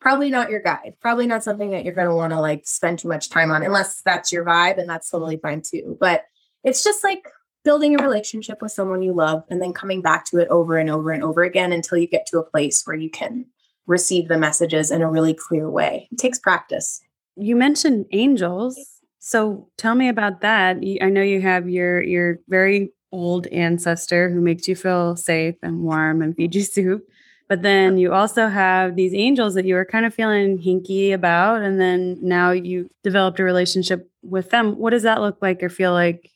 [0.00, 0.94] probably not your guide.
[1.00, 3.62] Probably not something that you're going to want to like spend too much time on,
[3.62, 4.78] unless that's your vibe.
[4.78, 5.96] And that's totally fine too.
[6.00, 6.24] But
[6.64, 7.28] it's just like
[7.64, 10.88] building a relationship with someone you love and then coming back to it over and
[10.88, 13.46] over and over again until you get to a place where you can
[13.86, 16.08] receive the messages in a really clear way.
[16.10, 17.00] It takes practice.
[17.36, 18.78] You mentioned angels.
[19.18, 20.78] So tell me about that.
[21.02, 25.82] I know you have your your very old ancestor who makes you feel safe and
[25.82, 27.06] warm and feed you soup.
[27.48, 31.62] But then you also have these angels that you were kind of feeling hinky about.
[31.62, 34.76] And then now you developed a relationship with them.
[34.78, 36.28] What does that look like or feel like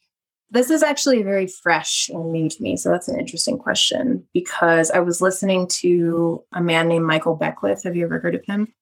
[0.50, 2.76] this is actually very fresh and new to me.
[2.76, 7.84] So that's an interesting question because I was listening to a man named Michael Beckwith.
[7.84, 8.72] Have you ever heard of him?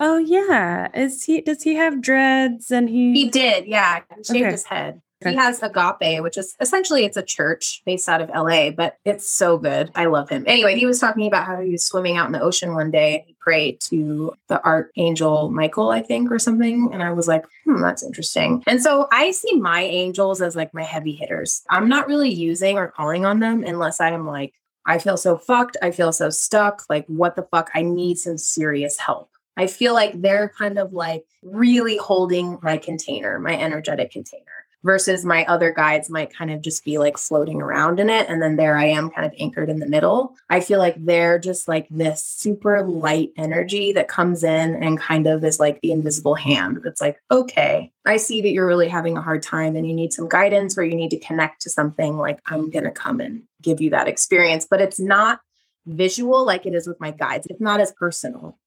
[0.00, 0.88] Oh yeah.
[0.94, 4.00] Is he does he have dreads and he He did, yeah.
[4.16, 4.50] He shaved okay.
[4.50, 5.00] his head.
[5.30, 9.30] He has Agape, which is essentially it's a church based out of LA, but it's
[9.30, 9.90] so good.
[9.94, 10.44] I love him.
[10.46, 13.16] Anyway, he was talking about how he was swimming out in the ocean one day
[13.16, 16.90] and he prayed to the archangel Michael, I think, or something.
[16.92, 18.62] And I was like, hmm, that's interesting.
[18.66, 21.62] And so I see my angels as like my heavy hitters.
[21.70, 24.54] I'm not really using or calling on them unless I am like,
[24.84, 25.76] I feel so fucked.
[25.80, 26.82] I feel so stuck.
[26.88, 27.70] Like, what the fuck?
[27.74, 29.30] I need some serious help.
[29.56, 35.24] I feel like they're kind of like really holding my container, my energetic container versus
[35.24, 38.28] my other guides might kind of just be like floating around in it.
[38.28, 40.34] And then there I am kind of anchored in the middle.
[40.50, 45.26] I feel like they're just like this super light energy that comes in and kind
[45.26, 49.16] of is like the invisible hand that's like, okay, I see that you're really having
[49.16, 52.18] a hard time and you need some guidance or you need to connect to something.
[52.18, 54.66] Like, I'm going to come and give you that experience.
[54.68, 55.40] But it's not
[55.86, 58.58] visual like it is with my guides, it's not as personal.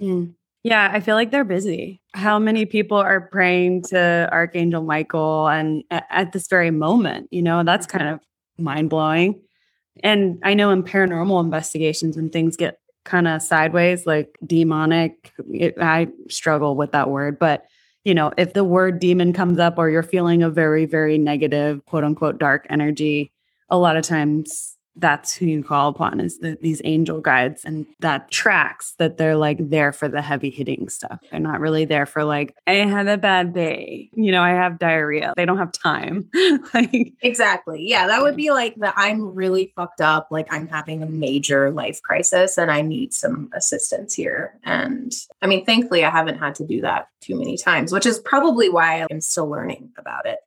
[0.00, 0.34] Mm.
[0.64, 2.00] Yeah, I feel like they're busy.
[2.14, 7.62] How many people are praying to Archangel Michael and at, this very moment, you know,
[7.62, 7.98] that's mm-hmm.
[7.98, 8.20] kind of
[8.56, 9.42] mind blowing.
[10.02, 15.74] And I know in paranormal investigations, when things get kind of sideways, like demonic, it,
[15.78, 17.66] I struggle with that word, but
[18.04, 21.84] you know, if the word demon comes up or you're feeling a very, very negative,
[21.84, 23.32] quote unquote, dark energy,
[23.68, 27.86] a lot of times that's who you call upon is the, these angel guides and
[28.00, 31.18] that tracks that they're like there for the heavy hitting stuff.
[31.30, 34.10] They're not really there for like i had a bad day.
[34.12, 35.34] You know i have diarrhea.
[35.36, 36.30] They don't have time.
[36.72, 37.86] Like exactly.
[37.88, 40.28] Yeah that would be like the i'm really fucked up.
[40.30, 44.58] Like i'm having a major life crisis and i need some assistance here.
[44.64, 48.18] And i mean thankfully i haven't had to do that too many times which is
[48.18, 50.38] probably why i'm still learning about it.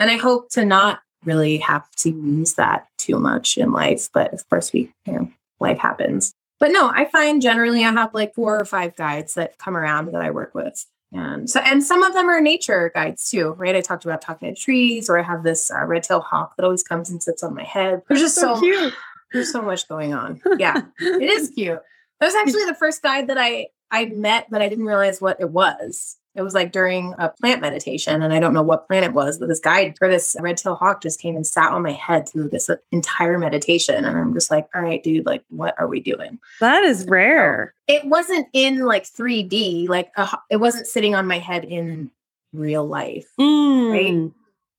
[0.00, 4.08] And i hope to not really have to use that too much in life.
[4.12, 6.34] But of course, we, you know, life happens.
[6.60, 10.12] But no, I find generally I have like four or five guides that come around
[10.12, 10.86] that I work with.
[11.12, 13.76] And so, and some of them are nature guides too, right?
[13.76, 16.64] I talked about talking to trees, or I have this uh, red tail hawk that
[16.64, 18.02] always comes and sits on my head.
[18.08, 18.94] There's just so, so cute.
[19.32, 20.40] There's so much going on.
[20.58, 21.80] Yeah, it is cute.
[22.20, 25.40] That was actually the first guide that I I met, but I didn't realize what
[25.40, 26.16] it was.
[26.34, 29.38] It was like during a plant meditation, and I don't know what plant it was,
[29.38, 32.26] but this guide for this red tail hawk just came and sat on my head
[32.26, 34.06] through this entire meditation.
[34.06, 36.38] And I'm just like, all right, dude, like, what are we doing?
[36.60, 37.74] That is rare.
[37.86, 42.10] it wasn't in like 3D, like, a, it wasn't sitting on my head in
[42.54, 43.28] real life.
[43.38, 43.92] Mm.
[43.92, 44.32] Right.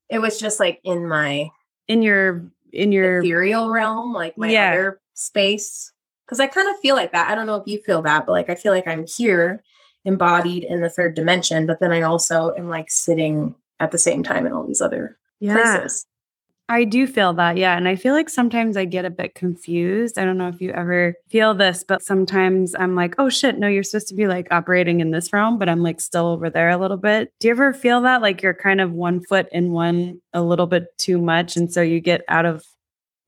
[0.09, 1.51] It was just like in my,
[1.87, 4.71] in your, in your ethereal realm, like my yeah.
[4.71, 5.91] other space.
[6.27, 7.29] Cause I kind of feel like that.
[7.29, 9.61] I don't know if you feel that, but like I feel like I'm here
[10.05, 14.23] embodied in the third dimension, but then I also am like sitting at the same
[14.23, 15.53] time in all these other yeah.
[15.53, 16.05] places.
[16.69, 17.57] I do feel that.
[17.57, 17.75] Yeah.
[17.75, 20.17] And I feel like sometimes I get a bit confused.
[20.17, 23.67] I don't know if you ever feel this, but sometimes I'm like, oh shit, no,
[23.67, 26.69] you're supposed to be like operating in this realm, but I'm like still over there
[26.69, 27.33] a little bit.
[27.39, 30.65] Do you ever feel that like you're kind of one foot in one a little
[30.67, 31.57] bit too much?
[31.57, 32.63] And so you get out of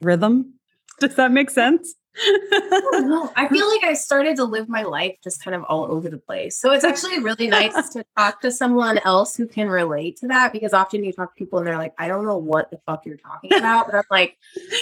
[0.02, 0.54] rhythm?
[1.02, 1.94] Does that make sense?
[2.22, 5.92] Oh, I, I feel like I started to live my life just kind of all
[5.92, 6.60] over the place.
[6.60, 10.54] So it's actually really nice to talk to someone else who can relate to that
[10.54, 13.06] because often you talk to people and they're like, I don't know what the fuck
[13.06, 13.88] you're talking about.
[13.88, 14.38] But I'm like,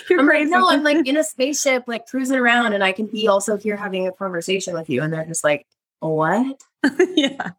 [0.09, 3.07] you're I'm like, no, I'm like in a spaceship, like cruising around, and I can
[3.07, 5.01] be also here having a conversation with you.
[5.01, 5.65] And they're just like,
[5.99, 6.61] what?
[7.15, 7.51] yeah.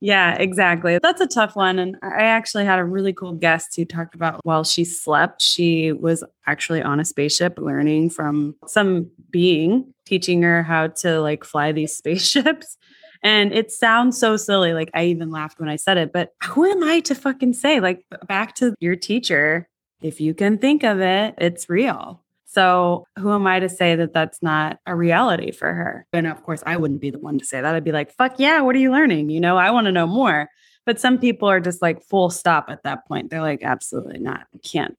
[0.00, 0.98] Yeah, exactly.
[1.02, 1.78] That's a tough one.
[1.78, 5.92] And I actually had a really cool guest who talked about while she slept, she
[5.92, 11.72] was actually on a spaceship learning from some being teaching her how to like fly
[11.72, 12.76] these spaceships.
[13.24, 14.72] And it sounds so silly.
[14.72, 17.80] Like I even laughed when I said it, but who am I to fucking say?
[17.80, 19.68] Like back to your teacher,
[20.00, 22.22] if you can think of it, it's real.
[22.58, 26.08] So, who am I to say that that's not a reality for her?
[26.12, 27.72] And of course, I wouldn't be the one to say that.
[27.72, 29.30] I'd be like, fuck yeah, what are you learning?
[29.30, 30.48] You know, I want to know more.
[30.84, 33.30] But some people are just like full stop at that point.
[33.30, 34.48] They're like, absolutely not.
[34.52, 34.96] I can't.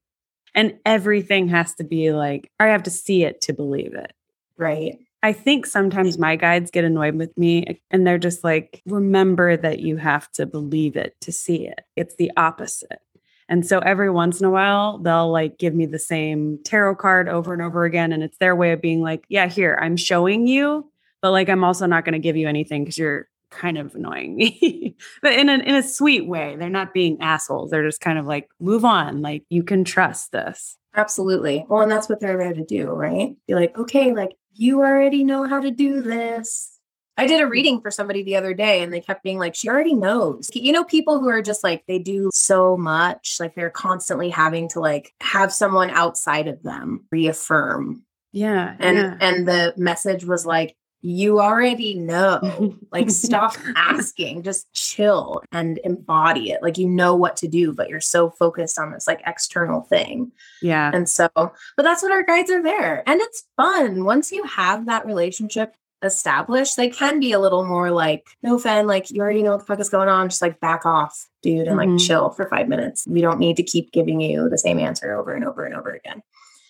[0.56, 4.14] And everything has to be like, I have to see it to believe it.
[4.56, 4.98] Right.
[5.22, 9.80] I think sometimes my guides get annoyed with me and they're just like, remember that
[9.80, 11.82] you have to believe it to see it.
[11.98, 13.02] It's the opposite.
[13.50, 17.28] And so every once in a while, they'll like give me the same tarot card
[17.28, 18.14] over and over again.
[18.14, 20.90] And it's their way of being like, yeah, here, I'm showing you,
[21.22, 24.36] but like, I'm also not going to give you anything because you're kind of annoying
[24.36, 26.56] me, but in a, in a sweet way.
[26.58, 27.72] They're not being assholes.
[27.72, 29.24] They're just kind of like, move on.
[29.24, 30.78] Like, you can trust this.
[30.96, 31.66] Absolutely.
[31.68, 33.36] Well, and that's what they're there to do, right?
[33.48, 36.79] Be like, okay, like, you already know how to do this
[37.20, 39.68] I did a reading for somebody the other day and they kept being like, she
[39.68, 40.50] already knows.
[40.54, 44.70] You know, people who are just like, they do so much, like they're constantly having
[44.70, 48.04] to like have someone outside of them reaffirm.
[48.32, 48.76] Yeah.
[48.80, 49.18] And yeah.
[49.20, 52.76] and the message was like, you already know.
[52.92, 56.62] like stop asking, just chill and embody it.
[56.62, 60.32] Like you know what to do, but you're so focused on this like external thing.
[60.62, 60.92] Yeah.
[60.94, 63.04] And so, but that's what our guides are there.
[63.08, 64.04] And it's fun.
[64.04, 68.88] Once you have that relationship established, they can be a little more like, no fan,
[68.88, 70.30] like you already know what the fuck is going on.
[70.30, 71.92] Just like back off, dude, and mm-hmm.
[71.92, 73.06] like chill for five minutes.
[73.08, 75.90] We don't need to keep giving you the same answer over and over and over
[75.90, 76.22] again.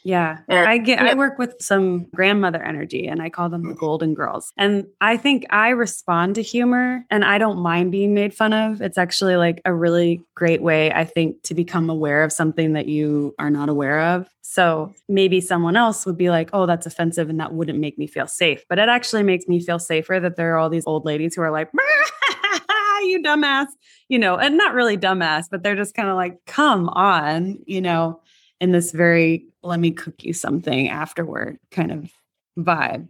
[0.04, 0.40] Yeah.
[0.48, 1.12] And, I get yeah.
[1.12, 3.80] I work with some grandmother energy and I call them the mm.
[3.80, 4.52] golden girls.
[4.58, 8.82] And I think I respond to humor and I don't mind being made fun of.
[8.82, 12.88] It's actually like a really great way I think to become aware of something that
[12.88, 14.28] you are not aware of.
[14.42, 18.08] So maybe someone else would be like, "Oh, that's offensive and that wouldn't make me
[18.08, 21.06] feel safe." But it actually makes me feel safer that there are all these old
[21.06, 21.70] ladies who are like,
[23.04, 23.68] "You dumbass."
[24.08, 27.80] You know, and not really dumbass, but they're just kind of like, "Come on," you
[27.80, 28.22] know
[28.60, 32.12] in this very let me cook you something afterward kind of
[32.58, 33.08] vibe.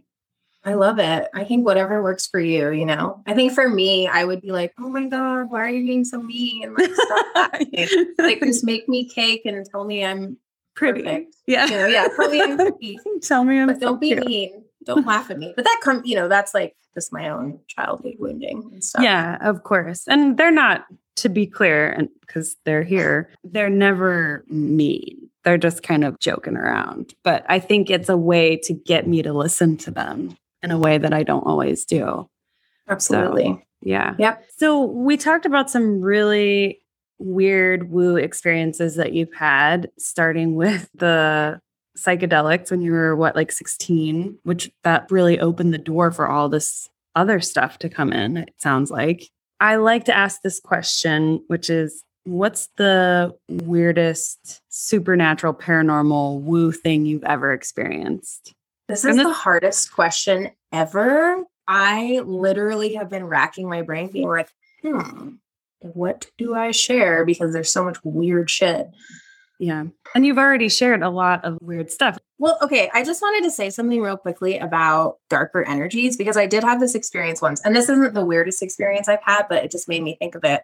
[0.62, 1.28] I love it.
[1.34, 3.22] I think whatever works for you, you know.
[3.26, 6.04] I think for me, I would be like, "Oh my god, why are you being
[6.04, 7.26] so mean?" Like, stop
[8.18, 10.36] like just make me cake and tell me I'm
[10.74, 11.02] pretty.
[11.02, 11.36] Perfect.
[11.46, 12.08] Yeah, you know, yeah.
[12.14, 12.98] Tell me I'm pretty.
[13.22, 13.68] tell me I'm.
[13.68, 14.64] But don't be mean.
[14.84, 15.54] Don't laugh at me.
[15.56, 19.02] But that come, you know, that's like just my own childhood wounding and stuff.
[19.02, 20.06] Yeah, of course.
[20.08, 20.86] And they're not,
[21.16, 26.56] to be clear, and because they're here, they're never mean they're just kind of joking
[26.56, 27.14] around.
[27.24, 30.78] But I think it's a way to get me to listen to them in a
[30.78, 32.28] way that I don't always do.
[32.88, 33.44] Absolutely.
[33.44, 34.14] So, yeah.
[34.18, 34.44] Yep.
[34.56, 36.80] So we talked about some really
[37.18, 41.60] weird woo experiences that you've had, starting with the
[41.98, 46.48] psychedelics when you were what, like 16, which that really opened the door for all
[46.48, 49.28] this other stuff to come in, it sounds like.
[49.58, 57.06] I like to ask this question, which is what's the weirdest supernatural paranormal woo thing
[57.06, 58.54] you've ever experienced?
[58.88, 61.44] This is the hardest question ever.
[61.68, 64.50] I literally have been racking my brain, being like,
[64.82, 65.34] hmm,
[65.80, 67.24] what do I share?
[67.24, 68.88] Because there's so much weird shit.
[69.60, 69.84] Yeah.
[70.14, 72.18] And you've already shared a lot of weird stuff.
[72.38, 72.90] Well, okay.
[72.94, 76.80] I just wanted to say something real quickly about darker energies because I did have
[76.80, 77.60] this experience once.
[77.60, 80.44] And this isn't the weirdest experience I've had, but it just made me think of
[80.44, 80.62] it.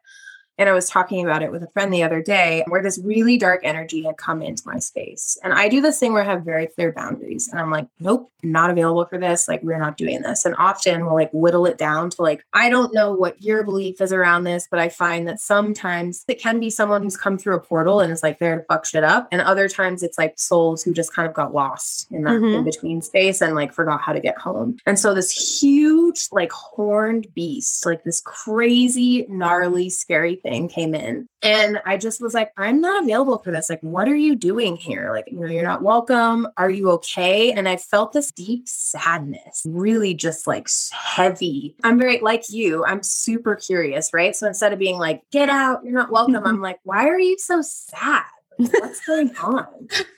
[0.59, 3.37] And I was talking about it with a friend the other day where this really
[3.37, 5.39] dark energy had come into my space.
[5.43, 7.49] And I do this thing where I have very clear boundaries.
[7.49, 9.49] And I'm like, nope, not available for this.
[9.49, 10.45] Like, we're not doing this.
[10.45, 14.01] And often we'll like whittle it down to like, I don't know what your belief
[14.01, 17.57] is around this, but I find that sometimes it can be someone who's come through
[17.57, 19.29] a portal and is like there to fuck shit up.
[19.31, 22.55] And other times it's like souls who just kind of got lost in that mm-hmm.
[22.59, 24.79] in between space and like forgot how to get home.
[24.87, 31.27] And so this huge, like horned beast, like this crazy, gnarly, scary thing came in.
[31.43, 33.69] And I just was like, I'm not available for this.
[33.69, 35.11] Like, what are you doing here?
[35.13, 36.49] Like, you know, you're not welcome.
[36.57, 37.53] Are you okay?
[37.53, 41.77] And I felt this deep sadness, really just like heavy.
[41.85, 44.35] I'm very like you, I'm super curious, right?
[44.35, 47.39] So instead of being like, get out, you're not welcome, I'm like, why are you
[47.39, 48.25] so sad?
[48.57, 49.67] what's going on?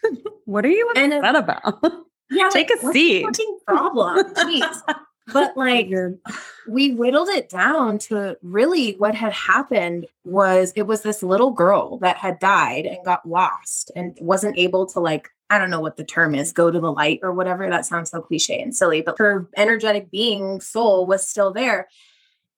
[0.44, 1.82] what are you uh, upset and, about?
[2.30, 3.26] Yeah, take like, a seat.
[3.66, 4.82] problem, please
[5.32, 5.90] but like
[6.68, 11.98] we whittled it down to really what had happened was it was this little girl
[11.98, 15.96] that had died and got lost and wasn't able to like I don't know what
[15.96, 17.68] the term is, go to the light or whatever.
[17.68, 21.88] That sounds so cliche and silly, but her energetic being soul was still there.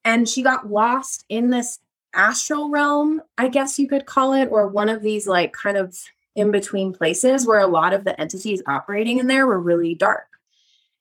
[0.04, 1.78] And she got lost in this
[2.14, 5.96] astral realm, I guess you could call it, or one of these like kind of
[6.34, 10.26] in between places where a lot of the entities operating in there were really dark.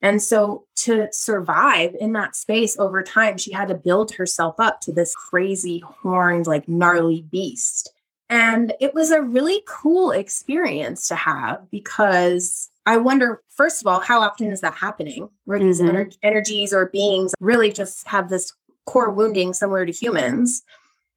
[0.02, 4.82] And so to survive in that space over time, she had to build herself up
[4.82, 7.92] to this crazy horned, like gnarly beast.
[8.30, 14.00] And it was a really cool experience to have because I wonder, first of all,
[14.00, 15.30] how often is that happening?
[15.46, 15.96] Where these mm-hmm.
[15.96, 18.54] ener- energies or beings really just have this
[18.86, 20.64] core wounding similar to humans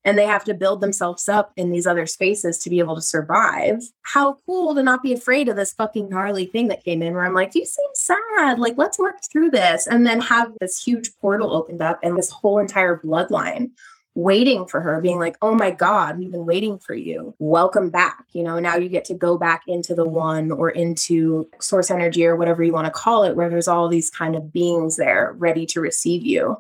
[0.04, 3.02] and they have to build themselves up in these other spaces to be able to
[3.02, 3.82] survive.
[4.02, 7.24] How cool to not be afraid of this fucking gnarly thing that came in where
[7.24, 8.58] I'm like, you seem sad.
[8.58, 9.86] Like, let's work through this.
[9.86, 13.70] And then have this huge portal opened up and this whole entire bloodline
[14.14, 17.34] waiting for her, being like, oh my God, we've been waiting for you.
[17.38, 18.26] Welcome back.
[18.32, 22.26] You know, now you get to go back into the one or into source energy
[22.26, 25.34] or whatever you want to call it, where there's all these kind of beings there
[25.38, 26.58] ready to receive you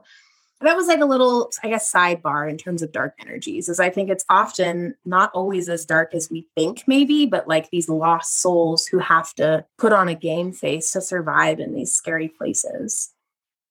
[0.62, 3.90] that was like a little i guess sidebar in terms of dark energies is i
[3.90, 8.40] think it's often not always as dark as we think maybe but like these lost
[8.40, 13.12] souls who have to put on a game face to survive in these scary places.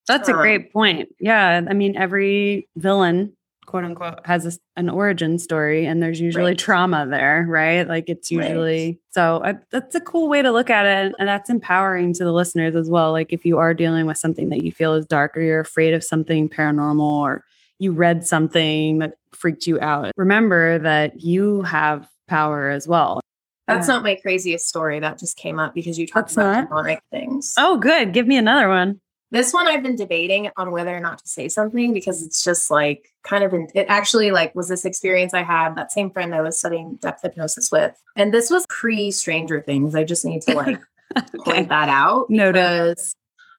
[0.08, 1.14] That's um, a great point.
[1.20, 3.36] Yeah i mean every villain
[3.66, 6.58] quote unquote has a, an origin story and there's usually right.
[6.58, 7.86] trauma there right?
[7.86, 8.98] Like it's usually right.
[9.10, 12.32] so I, that's a cool way to look at it and that's empowering to the
[12.32, 13.12] listeners as well.
[13.12, 15.94] Like if you are dealing with something that you feel is dark or you're afraid
[15.94, 17.44] of something paranormal or
[17.78, 23.20] you read something that freaked you out remember that you have power as well.
[23.68, 27.54] That's not my craziest story that just came up because you talked about demonic things.
[27.56, 28.12] Oh good.
[28.12, 29.00] Give me another one
[29.32, 32.70] this one I've been debating on whether or not to say something because it's just
[32.70, 36.34] like kind of, in, it actually like was this experience I had, that same friend
[36.34, 37.98] I was studying depth hypnosis with.
[38.14, 39.94] And this was pre Stranger Things.
[39.94, 40.78] I just need to like
[41.16, 41.38] okay.
[41.38, 42.26] point that out.
[42.28, 43.16] Because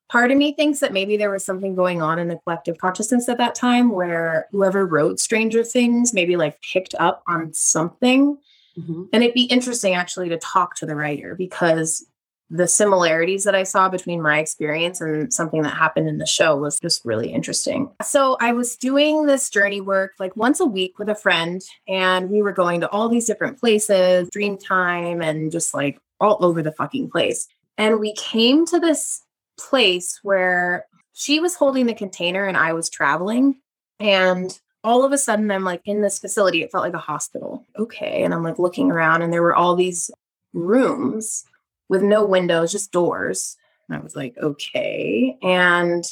[0.10, 3.28] part of me thinks that maybe there was something going on in the collective consciousness
[3.28, 8.38] at that time where whoever wrote Stranger Things maybe like picked up on something.
[8.78, 9.06] Mm-hmm.
[9.12, 12.06] And it'd be interesting actually to talk to the writer because
[12.50, 16.56] the similarities that I saw between my experience and something that happened in the show
[16.56, 17.90] was just really interesting.
[18.04, 22.30] So I was doing this journey work like once a week with a friend, and
[22.30, 26.62] we were going to all these different places, dream time, and just like all over
[26.62, 27.48] the fucking place.
[27.78, 29.24] And we came to this
[29.58, 33.56] place where she was holding the container and I was traveling.
[34.00, 36.62] And all of a sudden, I'm like in this facility.
[36.62, 37.66] It felt like a hospital.
[37.80, 38.24] Okay.
[38.24, 40.12] And I'm like looking around, and there were all these
[40.54, 41.46] rooms
[41.90, 43.58] with no windows, just doors.
[43.88, 45.38] And I was like, okay.
[45.42, 46.04] And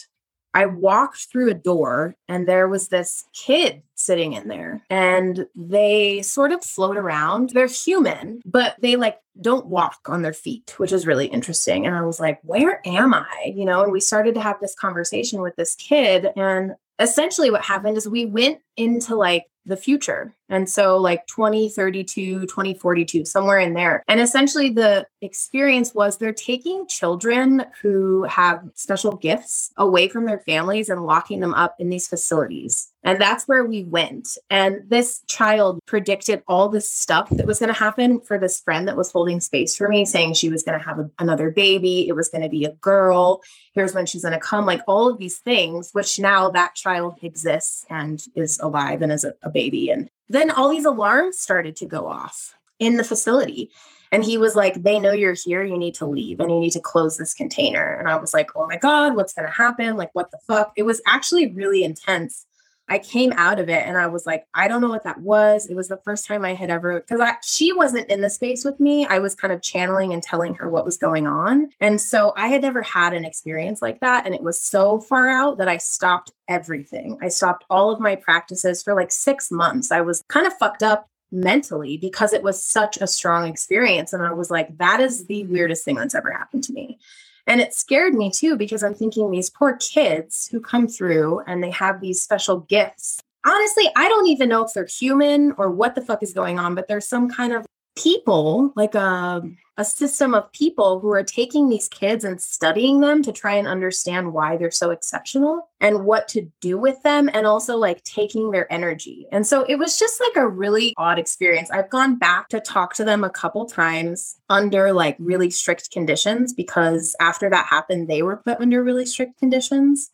[0.53, 6.21] I walked through a door and there was this kid sitting in there and they
[6.23, 7.51] sort of float around.
[7.51, 11.85] They're human, but they like don't walk on their feet, which is really interesting.
[11.85, 13.53] And I was like, where am I?
[13.55, 16.27] You know, and we started to have this conversation with this kid.
[16.35, 20.35] And essentially what happened is we went into like the future.
[20.49, 24.03] And so, like 2032, 2042, somewhere in there.
[24.07, 30.39] And essentially, the experience was they're taking children who have special gifts away from their
[30.39, 32.91] families and locking them up in these facilities.
[33.03, 34.37] And that's where we went.
[34.49, 38.87] And this child predicted all this stuff that was going to happen for this friend
[38.87, 42.07] that was holding space for me, saying she was going to have a, another baby.
[42.07, 43.41] It was going to be a girl.
[43.73, 47.17] Here's when she's going to come, like all of these things, which now that child
[47.23, 49.89] exists and is alive and is a, a baby.
[49.89, 53.69] And then all these alarms started to go off in the facility.
[54.11, 55.63] And he was like, They know you're here.
[55.63, 57.95] You need to leave and you need to close this container.
[57.95, 59.95] And I was like, Oh my God, what's going to happen?
[59.95, 60.73] Like, what the fuck?
[60.75, 62.45] It was actually really intense
[62.91, 65.65] I came out of it and I was like, I don't know what that was.
[65.65, 68.81] It was the first time I had ever because she wasn't in the space with
[68.81, 69.05] me.
[69.05, 71.69] I was kind of channeling and telling her what was going on.
[71.79, 74.25] And so I had never had an experience like that.
[74.25, 77.17] And it was so far out that I stopped everything.
[77.21, 79.89] I stopped all of my practices for like six months.
[79.89, 84.11] I was kind of fucked up mentally because it was such a strong experience.
[84.11, 86.99] And I was like, that is the weirdest thing that's ever happened to me.
[87.47, 91.63] And it scared me too, because I'm thinking these poor kids who come through and
[91.63, 93.19] they have these special gifts.
[93.45, 96.75] Honestly, I don't even know if they're human or what the fuck is going on,
[96.75, 97.65] but there's some kind of
[97.95, 99.41] people, like a,
[99.77, 103.67] a system of people who are taking these kids and studying them to try and
[103.67, 108.51] understand why they're so exceptional and what to do with them, and also like taking
[108.51, 109.25] their energy.
[109.31, 111.71] And so it was just like a really odd experience.
[111.71, 116.53] I've gone back to talk to them a couple times under like really strict conditions
[116.53, 120.11] because after that happened, they were put under really strict conditions.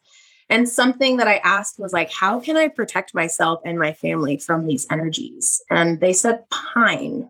[0.49, 4.37] And something that I asked was like, how can I protect myself and my family
[4.37, 5.61] from these energies?
[5.69, 7.29] And they said pine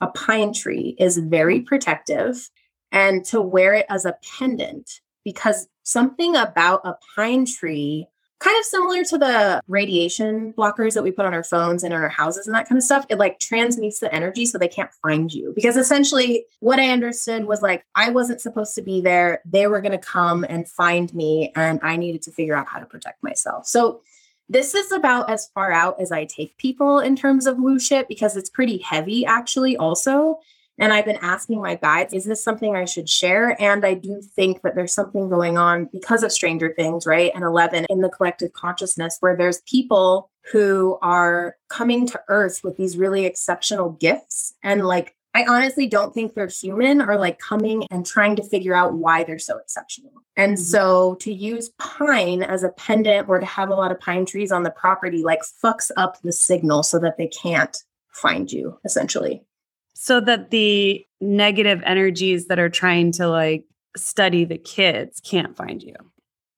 [0.00, 2.50] a pine tree is very protective
[2.92, 8.06] and to wear it as a pendant because something about a pine tree
[8.38, 12.00] kind of similar to the radiation blockers that we put on our phones and in
[12.00, 14.90] our houses and that kind of stuff it like transmutes the energy so they can't
[15.02, 15.52] find you.
[15.54, 19.40] Because essentially what i understood was like i wasn't supposed to be there.
[19.44, 22.78] They were going to come and find me and i needed to figure out how
[22.78, 23.66] to protect myself.
[23.66, 24.02] So
[24.48, 28.08] this is about as far out as I take people in terms of woo shit
[28.08, 30.38] because it's pretty heavy, actually, also.
[30.78, 33.60] And I've been asking my guides, is this something I should share?
[33.60, 37.32] And I do think that there's something going on because of Stranger Things, right?
[37.34, 42.76] And 11 in the collective consciousness where there's people who are coming to Earth with
[42.76, 47.86] these really exceptional gifts and like I honestly don't think they're human or like coming
[47.90, 50.10] and trying to figure out why they're so exceptional.
[50.34, 50.62] And mm-hmm.
[50.62, 54.50] so to use pine as a pendant or to have a lot of pine trees
[54.50, 57.76] on the property like fucks up the signal so that they can't
[58.08, 59.44] find you essentially.
[59.92, 65.82] So that the negative energies that are trying to like study the kids can't find
[65.82, 65.96] you.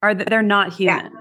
[0.02, 1.10] Are that they're not human?
[1.14, 1.20] Yeah.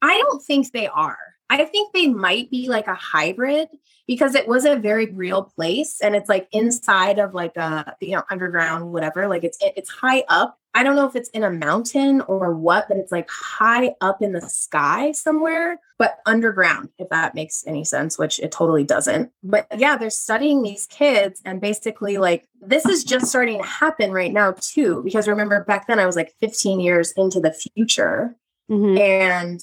[0.00, 1.33] I don't think they are.
[1.60, 3.68] I think they might be like a hybrid
[4.06, 8.12] because it was a very real place and it's like inside of like a you
[8.12, 10.58] know underground whatever like it's it's high up.
[10.76, 14.20] I don't know if it's in a mountain or what, but it's like high up
[14.20, 19.30] in the sky somewhere, but underground, if that makes any sense, which it totally doesn't.
[19.44, 24.10] But yeah, they're studying these kids and basically like this is just starting to happen
[24.10, 25.02] right now too.
[25.04, 28.34] Because remember back then I was like 15 years into the future.
[28.68, 28.98] Mm-hmm.
[28.98, 29.60] And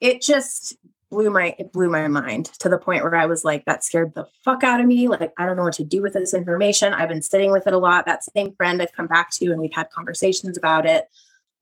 [0.00, 0.76] it just
[1.10, 4.14] blew my it blew my mind to the point where I was like, that scared
[4.14, 5.08] the fuck out of me.
[5.08, 6.94] Like, I don't know what to do with this information.
[6.94, 8.06] I've been sitting with it a lot.
[8.06, 11.06] That same friend I've come back to and we've had conversations about it.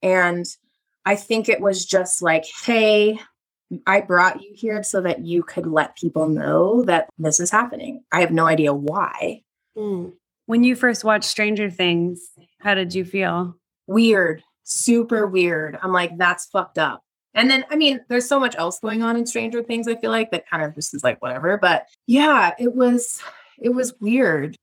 [0.02, 0.46] And
[1.04, 3.18] I think it was just like, hey,
[3.86, 8.04] I brought you here so that you could let people know that this is happening.
[8.12, 9.42] I have no idea why.
[9.76, 10.12] Mm.
[10.46, 12.30] When you first watched Stranger Things,
[12.60, 13.56] how did you feel?
[13.86, 15.78] Weird, super weird.
[15.82, 17.02] I'm like, that's fucked up.
[17.38, 20.10] And then, I mean, there's so much else going on in Stranger Things, I feel
[20.10, 21.56] like that kind of just is like whatever.
[21.56, 23.22] But yeah, it was,
[23.60, 24.56] it was weird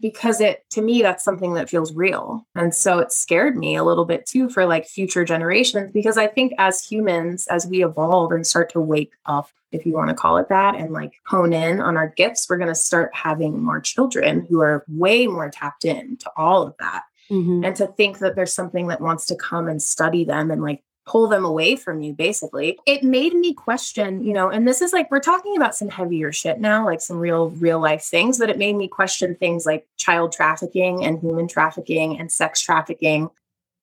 [0.00, 2.44] because it, to me, that's something that feels real.
[2.56, 6.26] And so it scared me a little bit too for like future generations because I
[6.26, 10.14] think as humans, as we evolve and start to wake up, if you want to
[10.14, 13.62] call it that, and like hone in on our gifts, we're going to start having
[13.62, 17.64] more children who are way more tapped in to all of that Mm-hmm.
[17.64, 20.82] And to think that there's something that wants to come and study them and like
[21.08, 24.92] pull them away from you, basically, it made me question, you know, and this is
[24.92, 28.50] like, we're talking about some heavier shit now, like some real, real life things, but
[28.50, 33.30] it made me question things like child trafficking and human trafficking and sex trafficking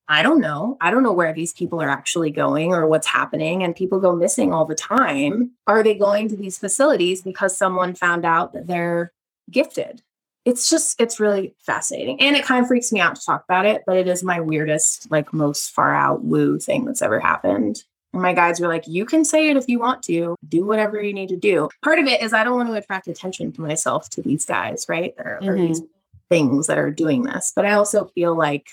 [0.08, 0.76] I don't know.
[0.80, 3.64] I don't know where these people are actually going or what's happening.
[3.64, 5.50] And people go missing all the time.
[5.66, 9.12] Are they going to these facilities because someone found out that they're
[9.50, 10.02] gifted?
[10.46, 12.20] It's just, it's really fascinating.
[12.20, 14.40] And it kind of freaks me out to talk about it, but it is my
[14.40, 17.82] weirdest, like most far out woo thing that's ever happened.
[18.12, 21.02] And my guides were like, you can say it if you want to, do whatever
[21.02, 21.68] you need to do.
[21.82, 24.86] Part of it is I don't want to attract attention to myself to these guys,
[24.88, 25.14] right?
[25.18, 25.48] Or, mm-hmm.
[25.48, 25.82] or these
[26.30, 27.52] things that are doing this.
[27.54, 28.68] But I also feel like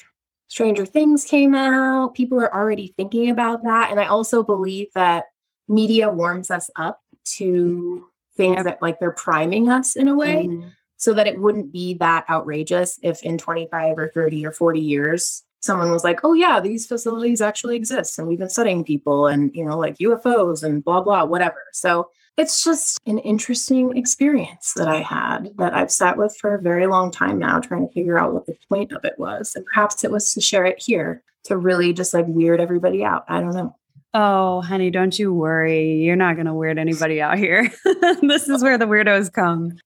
[0.47, 2.13] Stranger Things came out.
[2.13, 3.89] People are already thinking about that.
[3.89, 5.26] And I also believe that
[5.67, 6.99] media warms us up
[7.38, 8.05] to
[8.38, 10.67] things that like they're priming us in a way mm-hmm.
[11.04, 15.43] So that it wouldn't be that outrageous if in 25 or 30 or 40 years
[15.60, 19.49] someone was like, oh, yeah, these facilities actually exist and we've been studying people and,
[19.54, 21.62] you know, like UFOs and blah, blah, whatever.
[21.72, 26.62] So it's just an interesting experience that I had that I've sat with for a
[26.62, 29.54] very long time now, trying to figure out what the point of it was.
[29.56, 33.24] And perhaps it was to share it here to really just like weird everybody out.
[33.30, 33.76] I don't know.
[34.14, 36.04] Oh, honey, don't you worry.
[36.04, 37.72] You're not going to weird anybody out here.
[38.22, 39.78] this is where the weirdos come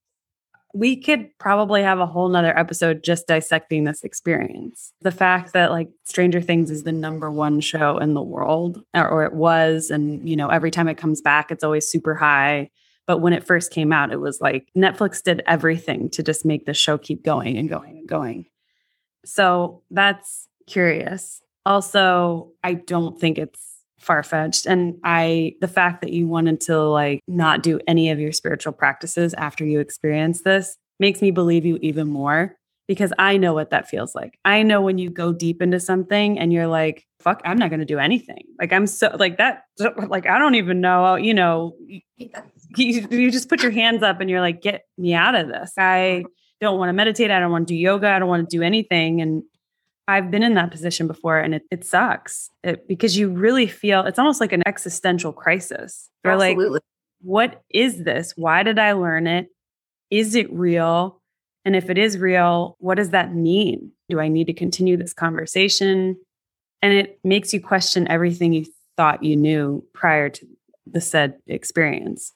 [0.77, 4.93] we could probably have a whole nother episode just dissecting this experience.
[5.01, 9.07] The fact that like Stranger Things is the number one show in the world, or,
[9.07, 12.69] or, it was, and you know, every time it comes back, it's always super high.
[13.07, 16.65] But when it first came out, it was like Netflix did everything to just make
[16.65, 18.45] the show keep going and going and going.
[19.25, 21.41] So that's curious.
[21.65, 23.66] Also, I don't think it's
[23.99, 24.65] far fetched.
[24.65, 28.73] And I, the fact that you wanted to like not do any of your spiritual
[28.73, 32.55] practices after you experience this makes me believe you even more
[32.87, 34.39] because I know what that feels like.
[34.45, 37.81] I know when you go deep into something and you're like, fuck, I'm not going
[37.81, 38.43] to do anything.
[38.59, 39.63] Like, I'm so like that,
[40.07, 41.75] like, I don't even know, you know,
[42.75, 45.73] you, you just put your hands up and you're like, get me out of this.
[45.77, 46.23] I
[46.61, 47.29] don't want to meditate.
[47.29, 48.09] I don't want to do yoga.
[48.09, 49.21] I don't want to do anything.
[49.21, 49.43] And
[50.07, 54.05] I've been in that position before and it, it sucks it, because you really feel
[54.05, 56.09] it's almost like an existential crisis.
[56.23, 56.69] You're Absolutely.
[56.75, 56.81] like,
[57.21, 58.33] what is this?
[58.37, 59.47] Why did I learn it?
[60.09, 61.21] Is it real?
[61.65, 63.91] And if it is real, what does that mean?
[64.07, 66.15] Do I need to continue this conversation?
[66.81, 70.47] And it makes you question everything you thought you knew prior to
[70.85, 72.31] the said experience.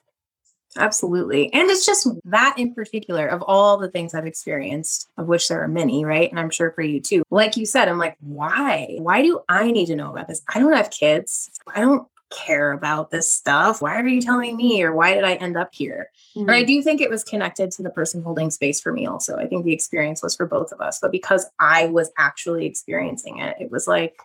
[0.76, 1.52] Absolutely.
[1.52, 5.62] And it's just that in particular of all the things I've experienced, of which there
[5.62, 6.30] are many, right?
[6.30, 7.22] And I'm sure for you too.
[7.30, 8.96] Like you said, I'm like, why?
[8.98, 10.42] Why do I need to know about this?
[10.54, 11.50] I don't have kids.
[11.74, 13.82] I don't care about this stuff.
[13.82, 14.82] Why are you telling me?
[14.82, 16.08] Or why did I end up here?
[16.34, 16.48] Mm-hmm.
[16.48, 19.36] And I do think it was connected to the person holding space for me also.
[19.36, 20.98] I think the experience was for both of us.
[21.02, 24.16] But because I was actually experiencing it, it was like,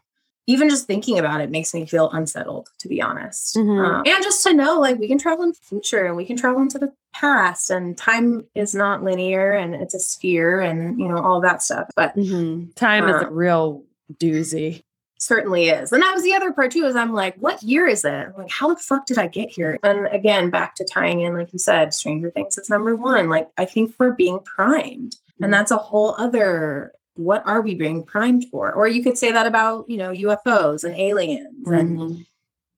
[0.48, 3.58] even just thinking about it makes me feel unsettled, to be honest.
[3.58, 3.86] Mm-hmm.
[3.86, 6.38] Um, and just to know, like, we can travel in the future and we can
[6.38, 11.08] travel into the past, and time is not linear and it's a sphere and, you
[11.08, 11.89] know, all that stuff.
[11.95, 12.72] But mm-hmm.
[12.72, 13.84] time uh, is a real
[14.14, 14.82] doozy.
[15.20, 15.91] Certainly is.
[15.91, 18.28] And that was the other part too, is I'm like, what year is it?
[18.38, 19.78] like, how the fuck did I get here?
[19.84, 23.28] And again, back to tying in, like you said, Stranger Things is number one.
[23.28, 25.16] Like, I think we're being primed.
[25.39, 25.52] And mm-hmm.
[25.52, 28.72] that's a whole other what are we being primed for?
[28.72, 31.74] Or you could say that about, you know, UFOs and aliens mm-hmm.
[31.74, 32.26] and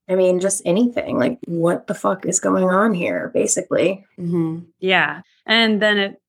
[0.10, 4.04] I mean, just anything like what the fuck is going on here, basically.
[4.20, 4.62] Mm-hmm.
[4.80, 5.22] Yeah.
[5.46, 6.22] And then it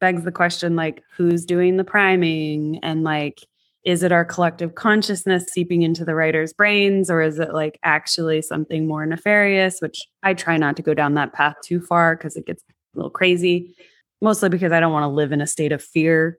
[0.00, 2.80] begs the question like, who's doing the priming?
[2.82, 3.38] And like,
[3.84, 8.42] is it our collective consciousness seeping into the writer's brains, or is it like actually
[8.42, 9.78] something more nefarious?
[9.80, 12.98] Which I try not to go down that path too far because it gets a
[12.98, 13.74] little crazy,
[14.20, 16.38] mostly because I don't want to live in a state of fear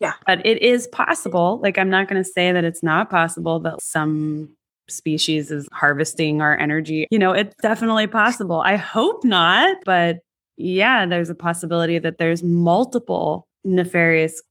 [0.00, 0.14] yeah.
[0.26, 1.60] But it is possible.
[1.62, 4.50] Like, I'm not going to say that it's not possible that some
[4.88, 7.06] species is harvesting our energy.
[7.10, 8.60] You know, it's definitely possible.
[8.60, 9.76] I hope not.
[9.84, 10.18] But
[10.56, 14.42] yeah, there's a possibility that there's multiple nefarious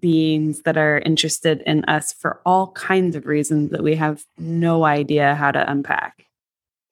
[0.00, 4.84] beings that are interested in us for all kinds of reasons that we have no
[4.84, 6.25] idea how to unpack.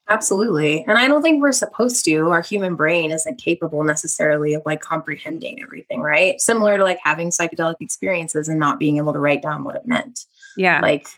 [0.09, 0.85] Absolutely.
[0.87, 2.31] And I don't think we're supposed to.
[2.31, 6.39] Our human brain isn't capable necessarily of like comprehending everything, right?
[6.41, 9.87] Similar to like having psychedelic experiences and not being able to write down what it
[9.87, 10.27] meant.
[10.57, 10.81] Yeah.
[10.83, 11.09] Like,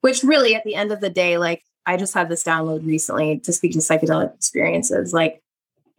[0.00, 3.38] which really at the end of the day, like I just had this download recently
[3.40, 5.12] to speak to psychedelic experiences.
[5.12, 5.42] Like,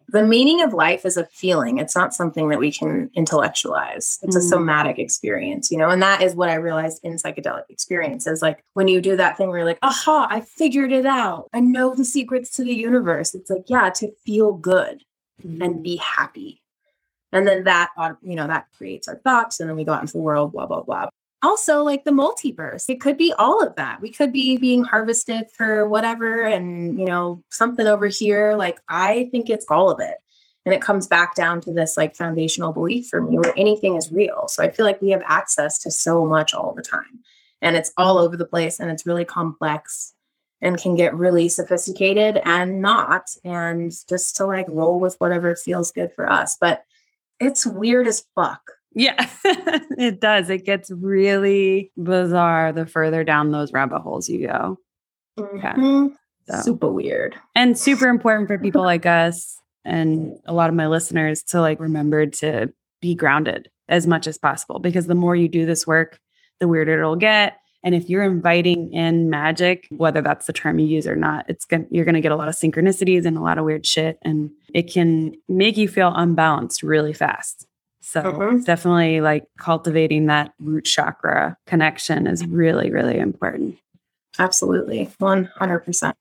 [0.09, 1.79] the meaning of life is a feeling.
[1.79, 4.19] It's not something that we can intellectualize.
[4.21, 4.39] It's mm.
[4.39, 8.41] a somatic experience, you know, and that is what I realized in psychedelic experiences.
[8.41, 11.49] Like when you do that thing where you're like, aha, I figured it out.
[11.53, 13.35] I know the secrets to the universe.
[13.35, 15.03] It's like, yeah, to feel good
[15.45, 15.61] mm.
[15.63, 16.61] and be happy.
[17.33, 17.89] And then that,
[18.21, 19.59] you know, that creates our thoughts.
[19.59, 21.09] And then we go out into the world, blah, blah, blah.
[21.43, 22.89] Also like the multiverse.
[22.89, 24.01] It could be all of that.
[24.01, 28.55] We could be being harvested for whatever and, you know, something over here.
[28.55, 30.17] Like, I think it's all of it.
[30.65, 34.11] And it comes back down to this like foundational belief for me where anything is
[34.11, 34.47] real.
[34.47, 37.19] So I feel like we have access to so much all the time.
[37.61, 40.13] And it's all over the place and it's really complex
[40.61, 43.29] and can get really sophisticated and not.
[43.45, 46.57] And just to like roll with whatever feels good for us.
[46.59, 46.83] But
[47.39, 50.49] it's weird as fuck yeah, it does.
[50.49, 54.79] It gets really bizarre the further down those rabbit holes you go.
[55.37, 56.07] Mm-hmm.
[56.49, 56.61] So.
[56.61, 57.35] Super weird.
[57.53, 61.79] And super important for people like us and a lot of my listeners to like
[61.79, 66.19] remember to be grounded as much as possible because the more you do this work,
[66.59, 67.57] the weirder it'll get.
[67.83, 71.65] And if you're inviting in magic, whether that's the term you use or not, it's
[71.65, 74.17] going you're going to get a lot of synchronicities and a lot of weird shit
[74.23, 77.67] and it can make you feel unbalanced really fast.
[78.07, 78.59] So mm-hmm.
[78.61, 83.79] definitely like cultivating that root chakra connection is really, really important.
[84.39, 85.09] Absolutely.
[85.19, 86.13] 100%.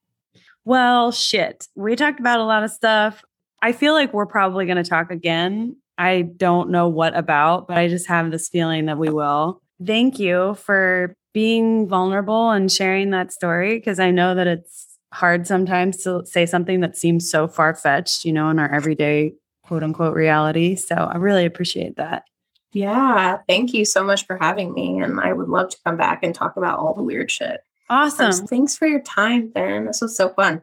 [0.64, 1.68] Well, shit.
[1.76, 3.22] We talked about a lot of stuff.
[3.62, 5.76] I feel like we're probably going to talk again.
[5.96, 9.62] I don't know what about, but I just have this feeling that we will.
[9.84, 15.46] Thank you for being vulnerable and sharing that story because I know that it's hard
[15.46, 19.34] sometimes to say something that seems so far fetched, you know, in our everyday
[19.66, 20.76] quote unquote reality.
[20.76, 22.24] So I really appreciate that.
[22.72, 23.38] Yeah.
[23.48, 24.98] Thank you so much for having me.
[24.98, 27.60] And I would love to come back and talk about all the weird shit.
[27.88, 28.26] Awesome.
[28.26, 29.86] First, thanks for your time, Ben.
[29.86, 30.62] This was so fun.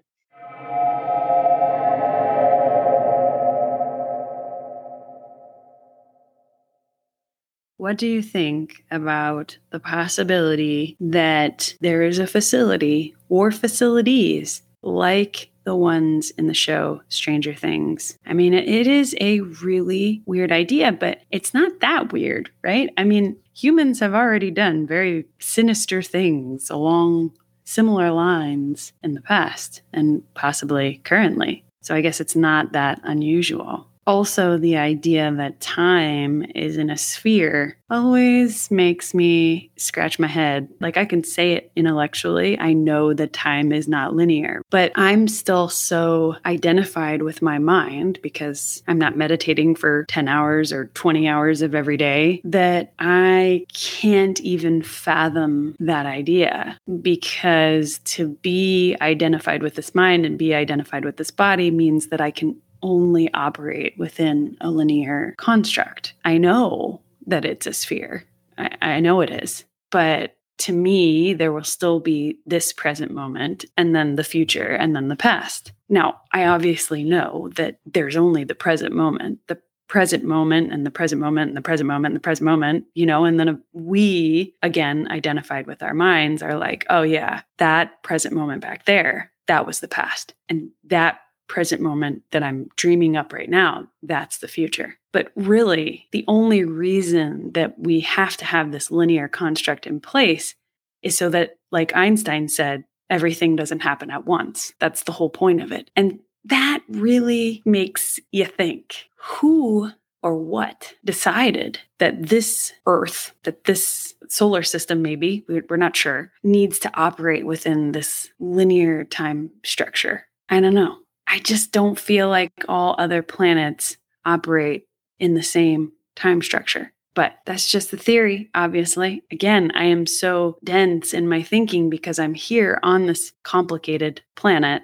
[7.77, 15.49] What do you think about the possibility that there is a facility or facilities like
[15.63, 18.17] the ones in the show Stranger Things.
[18.25, 22.89] I mean, it is a really weird idea, but it's not that weird, right?
[22.97, 27.31] I mean, humans have already done very sinister things along
[27.65, 31.63] similar lines in the past and possibly currently.
[31.81, 36.97] So I guess it's not that unusual also the idea that time is in a
[36.97, 40.67] sphere always makes me scratch my head.
[40.79, 45.27] Like I can say it intellectually, I know that time is not linear, but I'm
[45.27, 51.27] still so identified with my mind because I'm not meditating for 10 hours or 20
[51.27, 59.61] hours of every day that I can't even fathom that idea because to be identified
[59.61, 63.97] with this mind and be identified with this body means that I can only operate
[63.97, 66.13] within a linear construct.
[66.23, 68.25] I know that it's a sphere,
[68.57, 73.65] I, I know it is, but to me, there will still be this present moment
[73.75, 75.71] and then the future and then the past.
[75.89, 80.91] Now, I obviously know that there's only the present moment, the present moment and the
[80.91, 84.55] present moment and the present moment and the present moment, you know, and then we,
[84.61, 89.67] again, identified with our minds, are like, oh, yeah, that present moment back there, that
[89.67, 90.33] was the past.
[90.49, 91.19] And that
[91.53, 94.97] present moment that I'm dreaming up right now, that's the future.
[95.11, 100.55] But really, the only reason that we have to have this linear construct in place
[101.03, 104.73] is so that, like Einstein said, everything doesn't happen at once.
[104.79, 105.91] That's the whole point of it.
[105.95, 109.91] And that really makes you think who
[110.23, 116.79] or what decided that this Earth, that this solar system, maybe, we're not sure, needs
[116.79, 120.25] to operate within this linear time structure?
[120.49, 120.97] I don't know.
[121.27, 124.87] I just don't feel like all other planets operate
[125.19, 126.91] in the same time structure.
[127.15, 129.23] But that's just the theory, obviously.
[129.31, 134.83] Again, I am so dense in my thinking because I'm here on this complicated planet.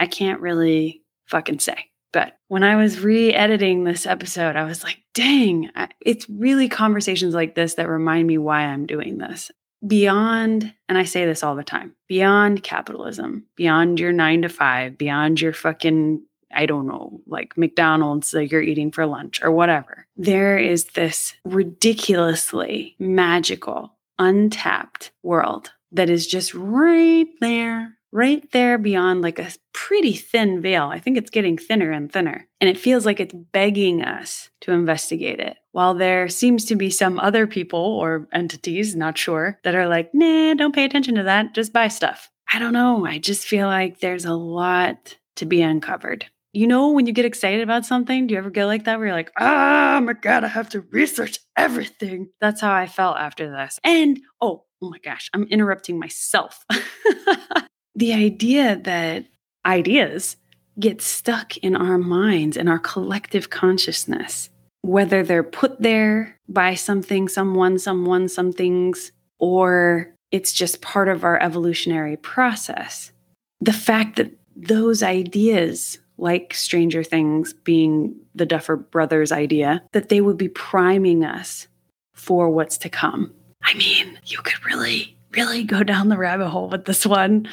[0.00, 1.86] I can't really fucking say.
[2.10, 5.70] But when I was re editing this episode, I was like, dang,
[6.00, 9.50] it's really conversations like this that remind me why I'm doing this
[9.86, 14.98] beyond, and I say this all the time, beyond capitalism, beyond your nine to five,
[14.98, 16.22] beyond your fucking,
[16.52, 21.34] I don't know, like McDonald's that you're eating for lunch or whatever, there is this
[21.44, 30.12] ridiculously magical, untapped world that is just right there right there beyond like a pretty
[30.12, 30.84] thin veil.
[30.84, 32.46] I think it's getting thinner and thinner.
[32.60, 35.56] And it feels like it's begging us to investigate it.
[35.72, 40.10] While there seems to be some other people or entities, not sure, that are like,
[40.12, 41.54] nah, don't pay attention to that.
[41.54, 42.30] Just buy stuff.
[42.52, 43.04] I don't know.
[43.06, 46.26] I just feel like there's a lot to be uncovered.
[46.54, 49.08] You know, when you get excited about something, do you ever get like that where
[49.08, 52.30] you're like, oh my God, I have to research everything?
[52.40, 53.78] That's how I felt after this.
[53.84, 56.64] And oh, oh my gosh, I'm interrupting myself.
[57.98, 59.26] the idea that
[59.66, 60.36] ideas
[60.78, 64.50] get stuck in our minds and our collective consciousness
[64.82, 71.40] whether they're put there by something, someone, someone, somethings, or it's just part of our
[71.42, 73.12] evolutionary process.
[73.60, 80.20] The fact that those ideas, like Stranger Things being the Duffer Brothers idea, that they
[80.20, 81.68] would be priming us
[82.14, 83.32] for what's to come.
[83.62, 87.52] I mean, you could really, really go down the rabbit hole with this one.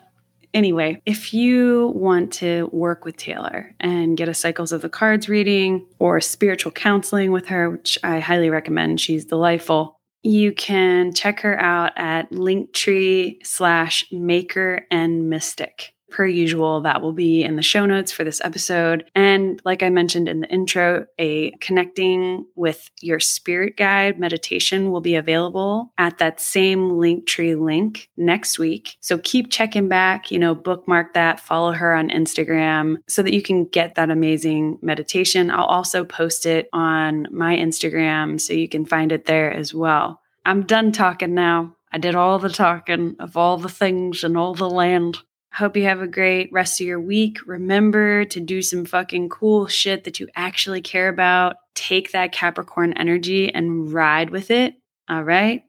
[0.55, 5.27] Anyway, if you want to work with Taylor and get a Cycles of the Cards
[5.27, 11.41] reading or spiritual counseling with her, which I highly recommend, she's delightful, you can check
[11.41, 17.61] her out at linktree slash maker and mystic per usual, that will be in the
[17.61, 19.03] show notes for this episode.
[19.15, 25.01] And like I mentioned in the intro, a connecting with your spirit guide meditation will
[25.01, 28.95] be available at that same Linktree link next week.
[29.01, 33.41] So keep checking back, you know, bookmark that, follow her on Instagram so that you
[33.41, 35.51] can get that amazing meditation.
[35.51, 40.21] I'll also post it on my Instagram so you can find it there as well.
[40.45, 41.75] I'm done talking now.
[41.91, 45.17] I did all the talking of all the things and all the land.
[45.55, 47.37] Hope you have a great rest of your week.
[47.47, 51.55] Remember to do some fucking cool shit that you actually care about.
[51.75, 54.73] Take that Capricorn energy and ride with it.
[55.07, 55.63] All right.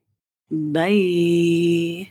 [0.50, 2.10] Bye.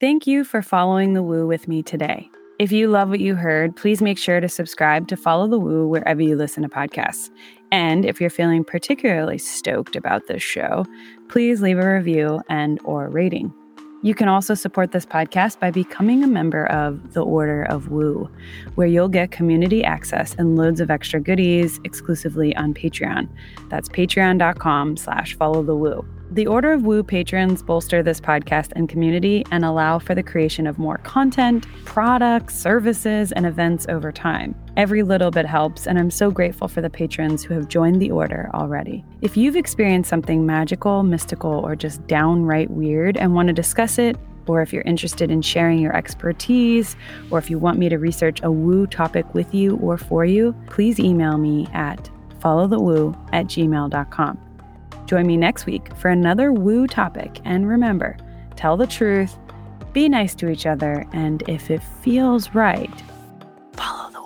[0.00, 2.30] Thank you for following the woo with me today.
[2.60, 5.86] If you love what you heard, please make sure to subscribe to Follow the Woo
[5.86, 7.30] wherever you listen to podcasts.
[7.70, 10.86] And if you're feeling particularly stoked about this show,
[11.28, 13.52] please leave a review and or rating.
[14.00, 18.30] You can also support this podcast by becoming a member of the Order of Woo,
[18.76, 23.28] where you'll get community access and loads of extra goodies exclusively on Patreon.
[23.70, 26.06] That's patreon.com slash follow the woo.
[26.30, 30.66] The Order of Woo patrons bolster this podcast and community and allow for the creation
[30.66, 34.54] of more content, products, services, and events over time.
[34.76, 38.10] Every little bit helps, and I'm so grateful for the patrons who have joined the
[38.10, 39.06] Order already.
[39.22, 44.18] If you've experienced something magical, mystical, or just downright weird and want to discuss it,
[44.46, 46.94] or if you're interested in sharing your expertise,
[47.30, 50.54] or if you want me to research a woo topic with you or for you,
[50.66, 52.10] please email me at
[52.40, 54.47] followthewoo at gmail.com.
[55.08, 57.40] Join me next week for another woo topic.
[57.46, 58.18] And remember,
[58.56, 59.38] tell the truth,
[59.94, 62.92] be nice to each other, and if it feels right,
[63.72, 64.17] follow the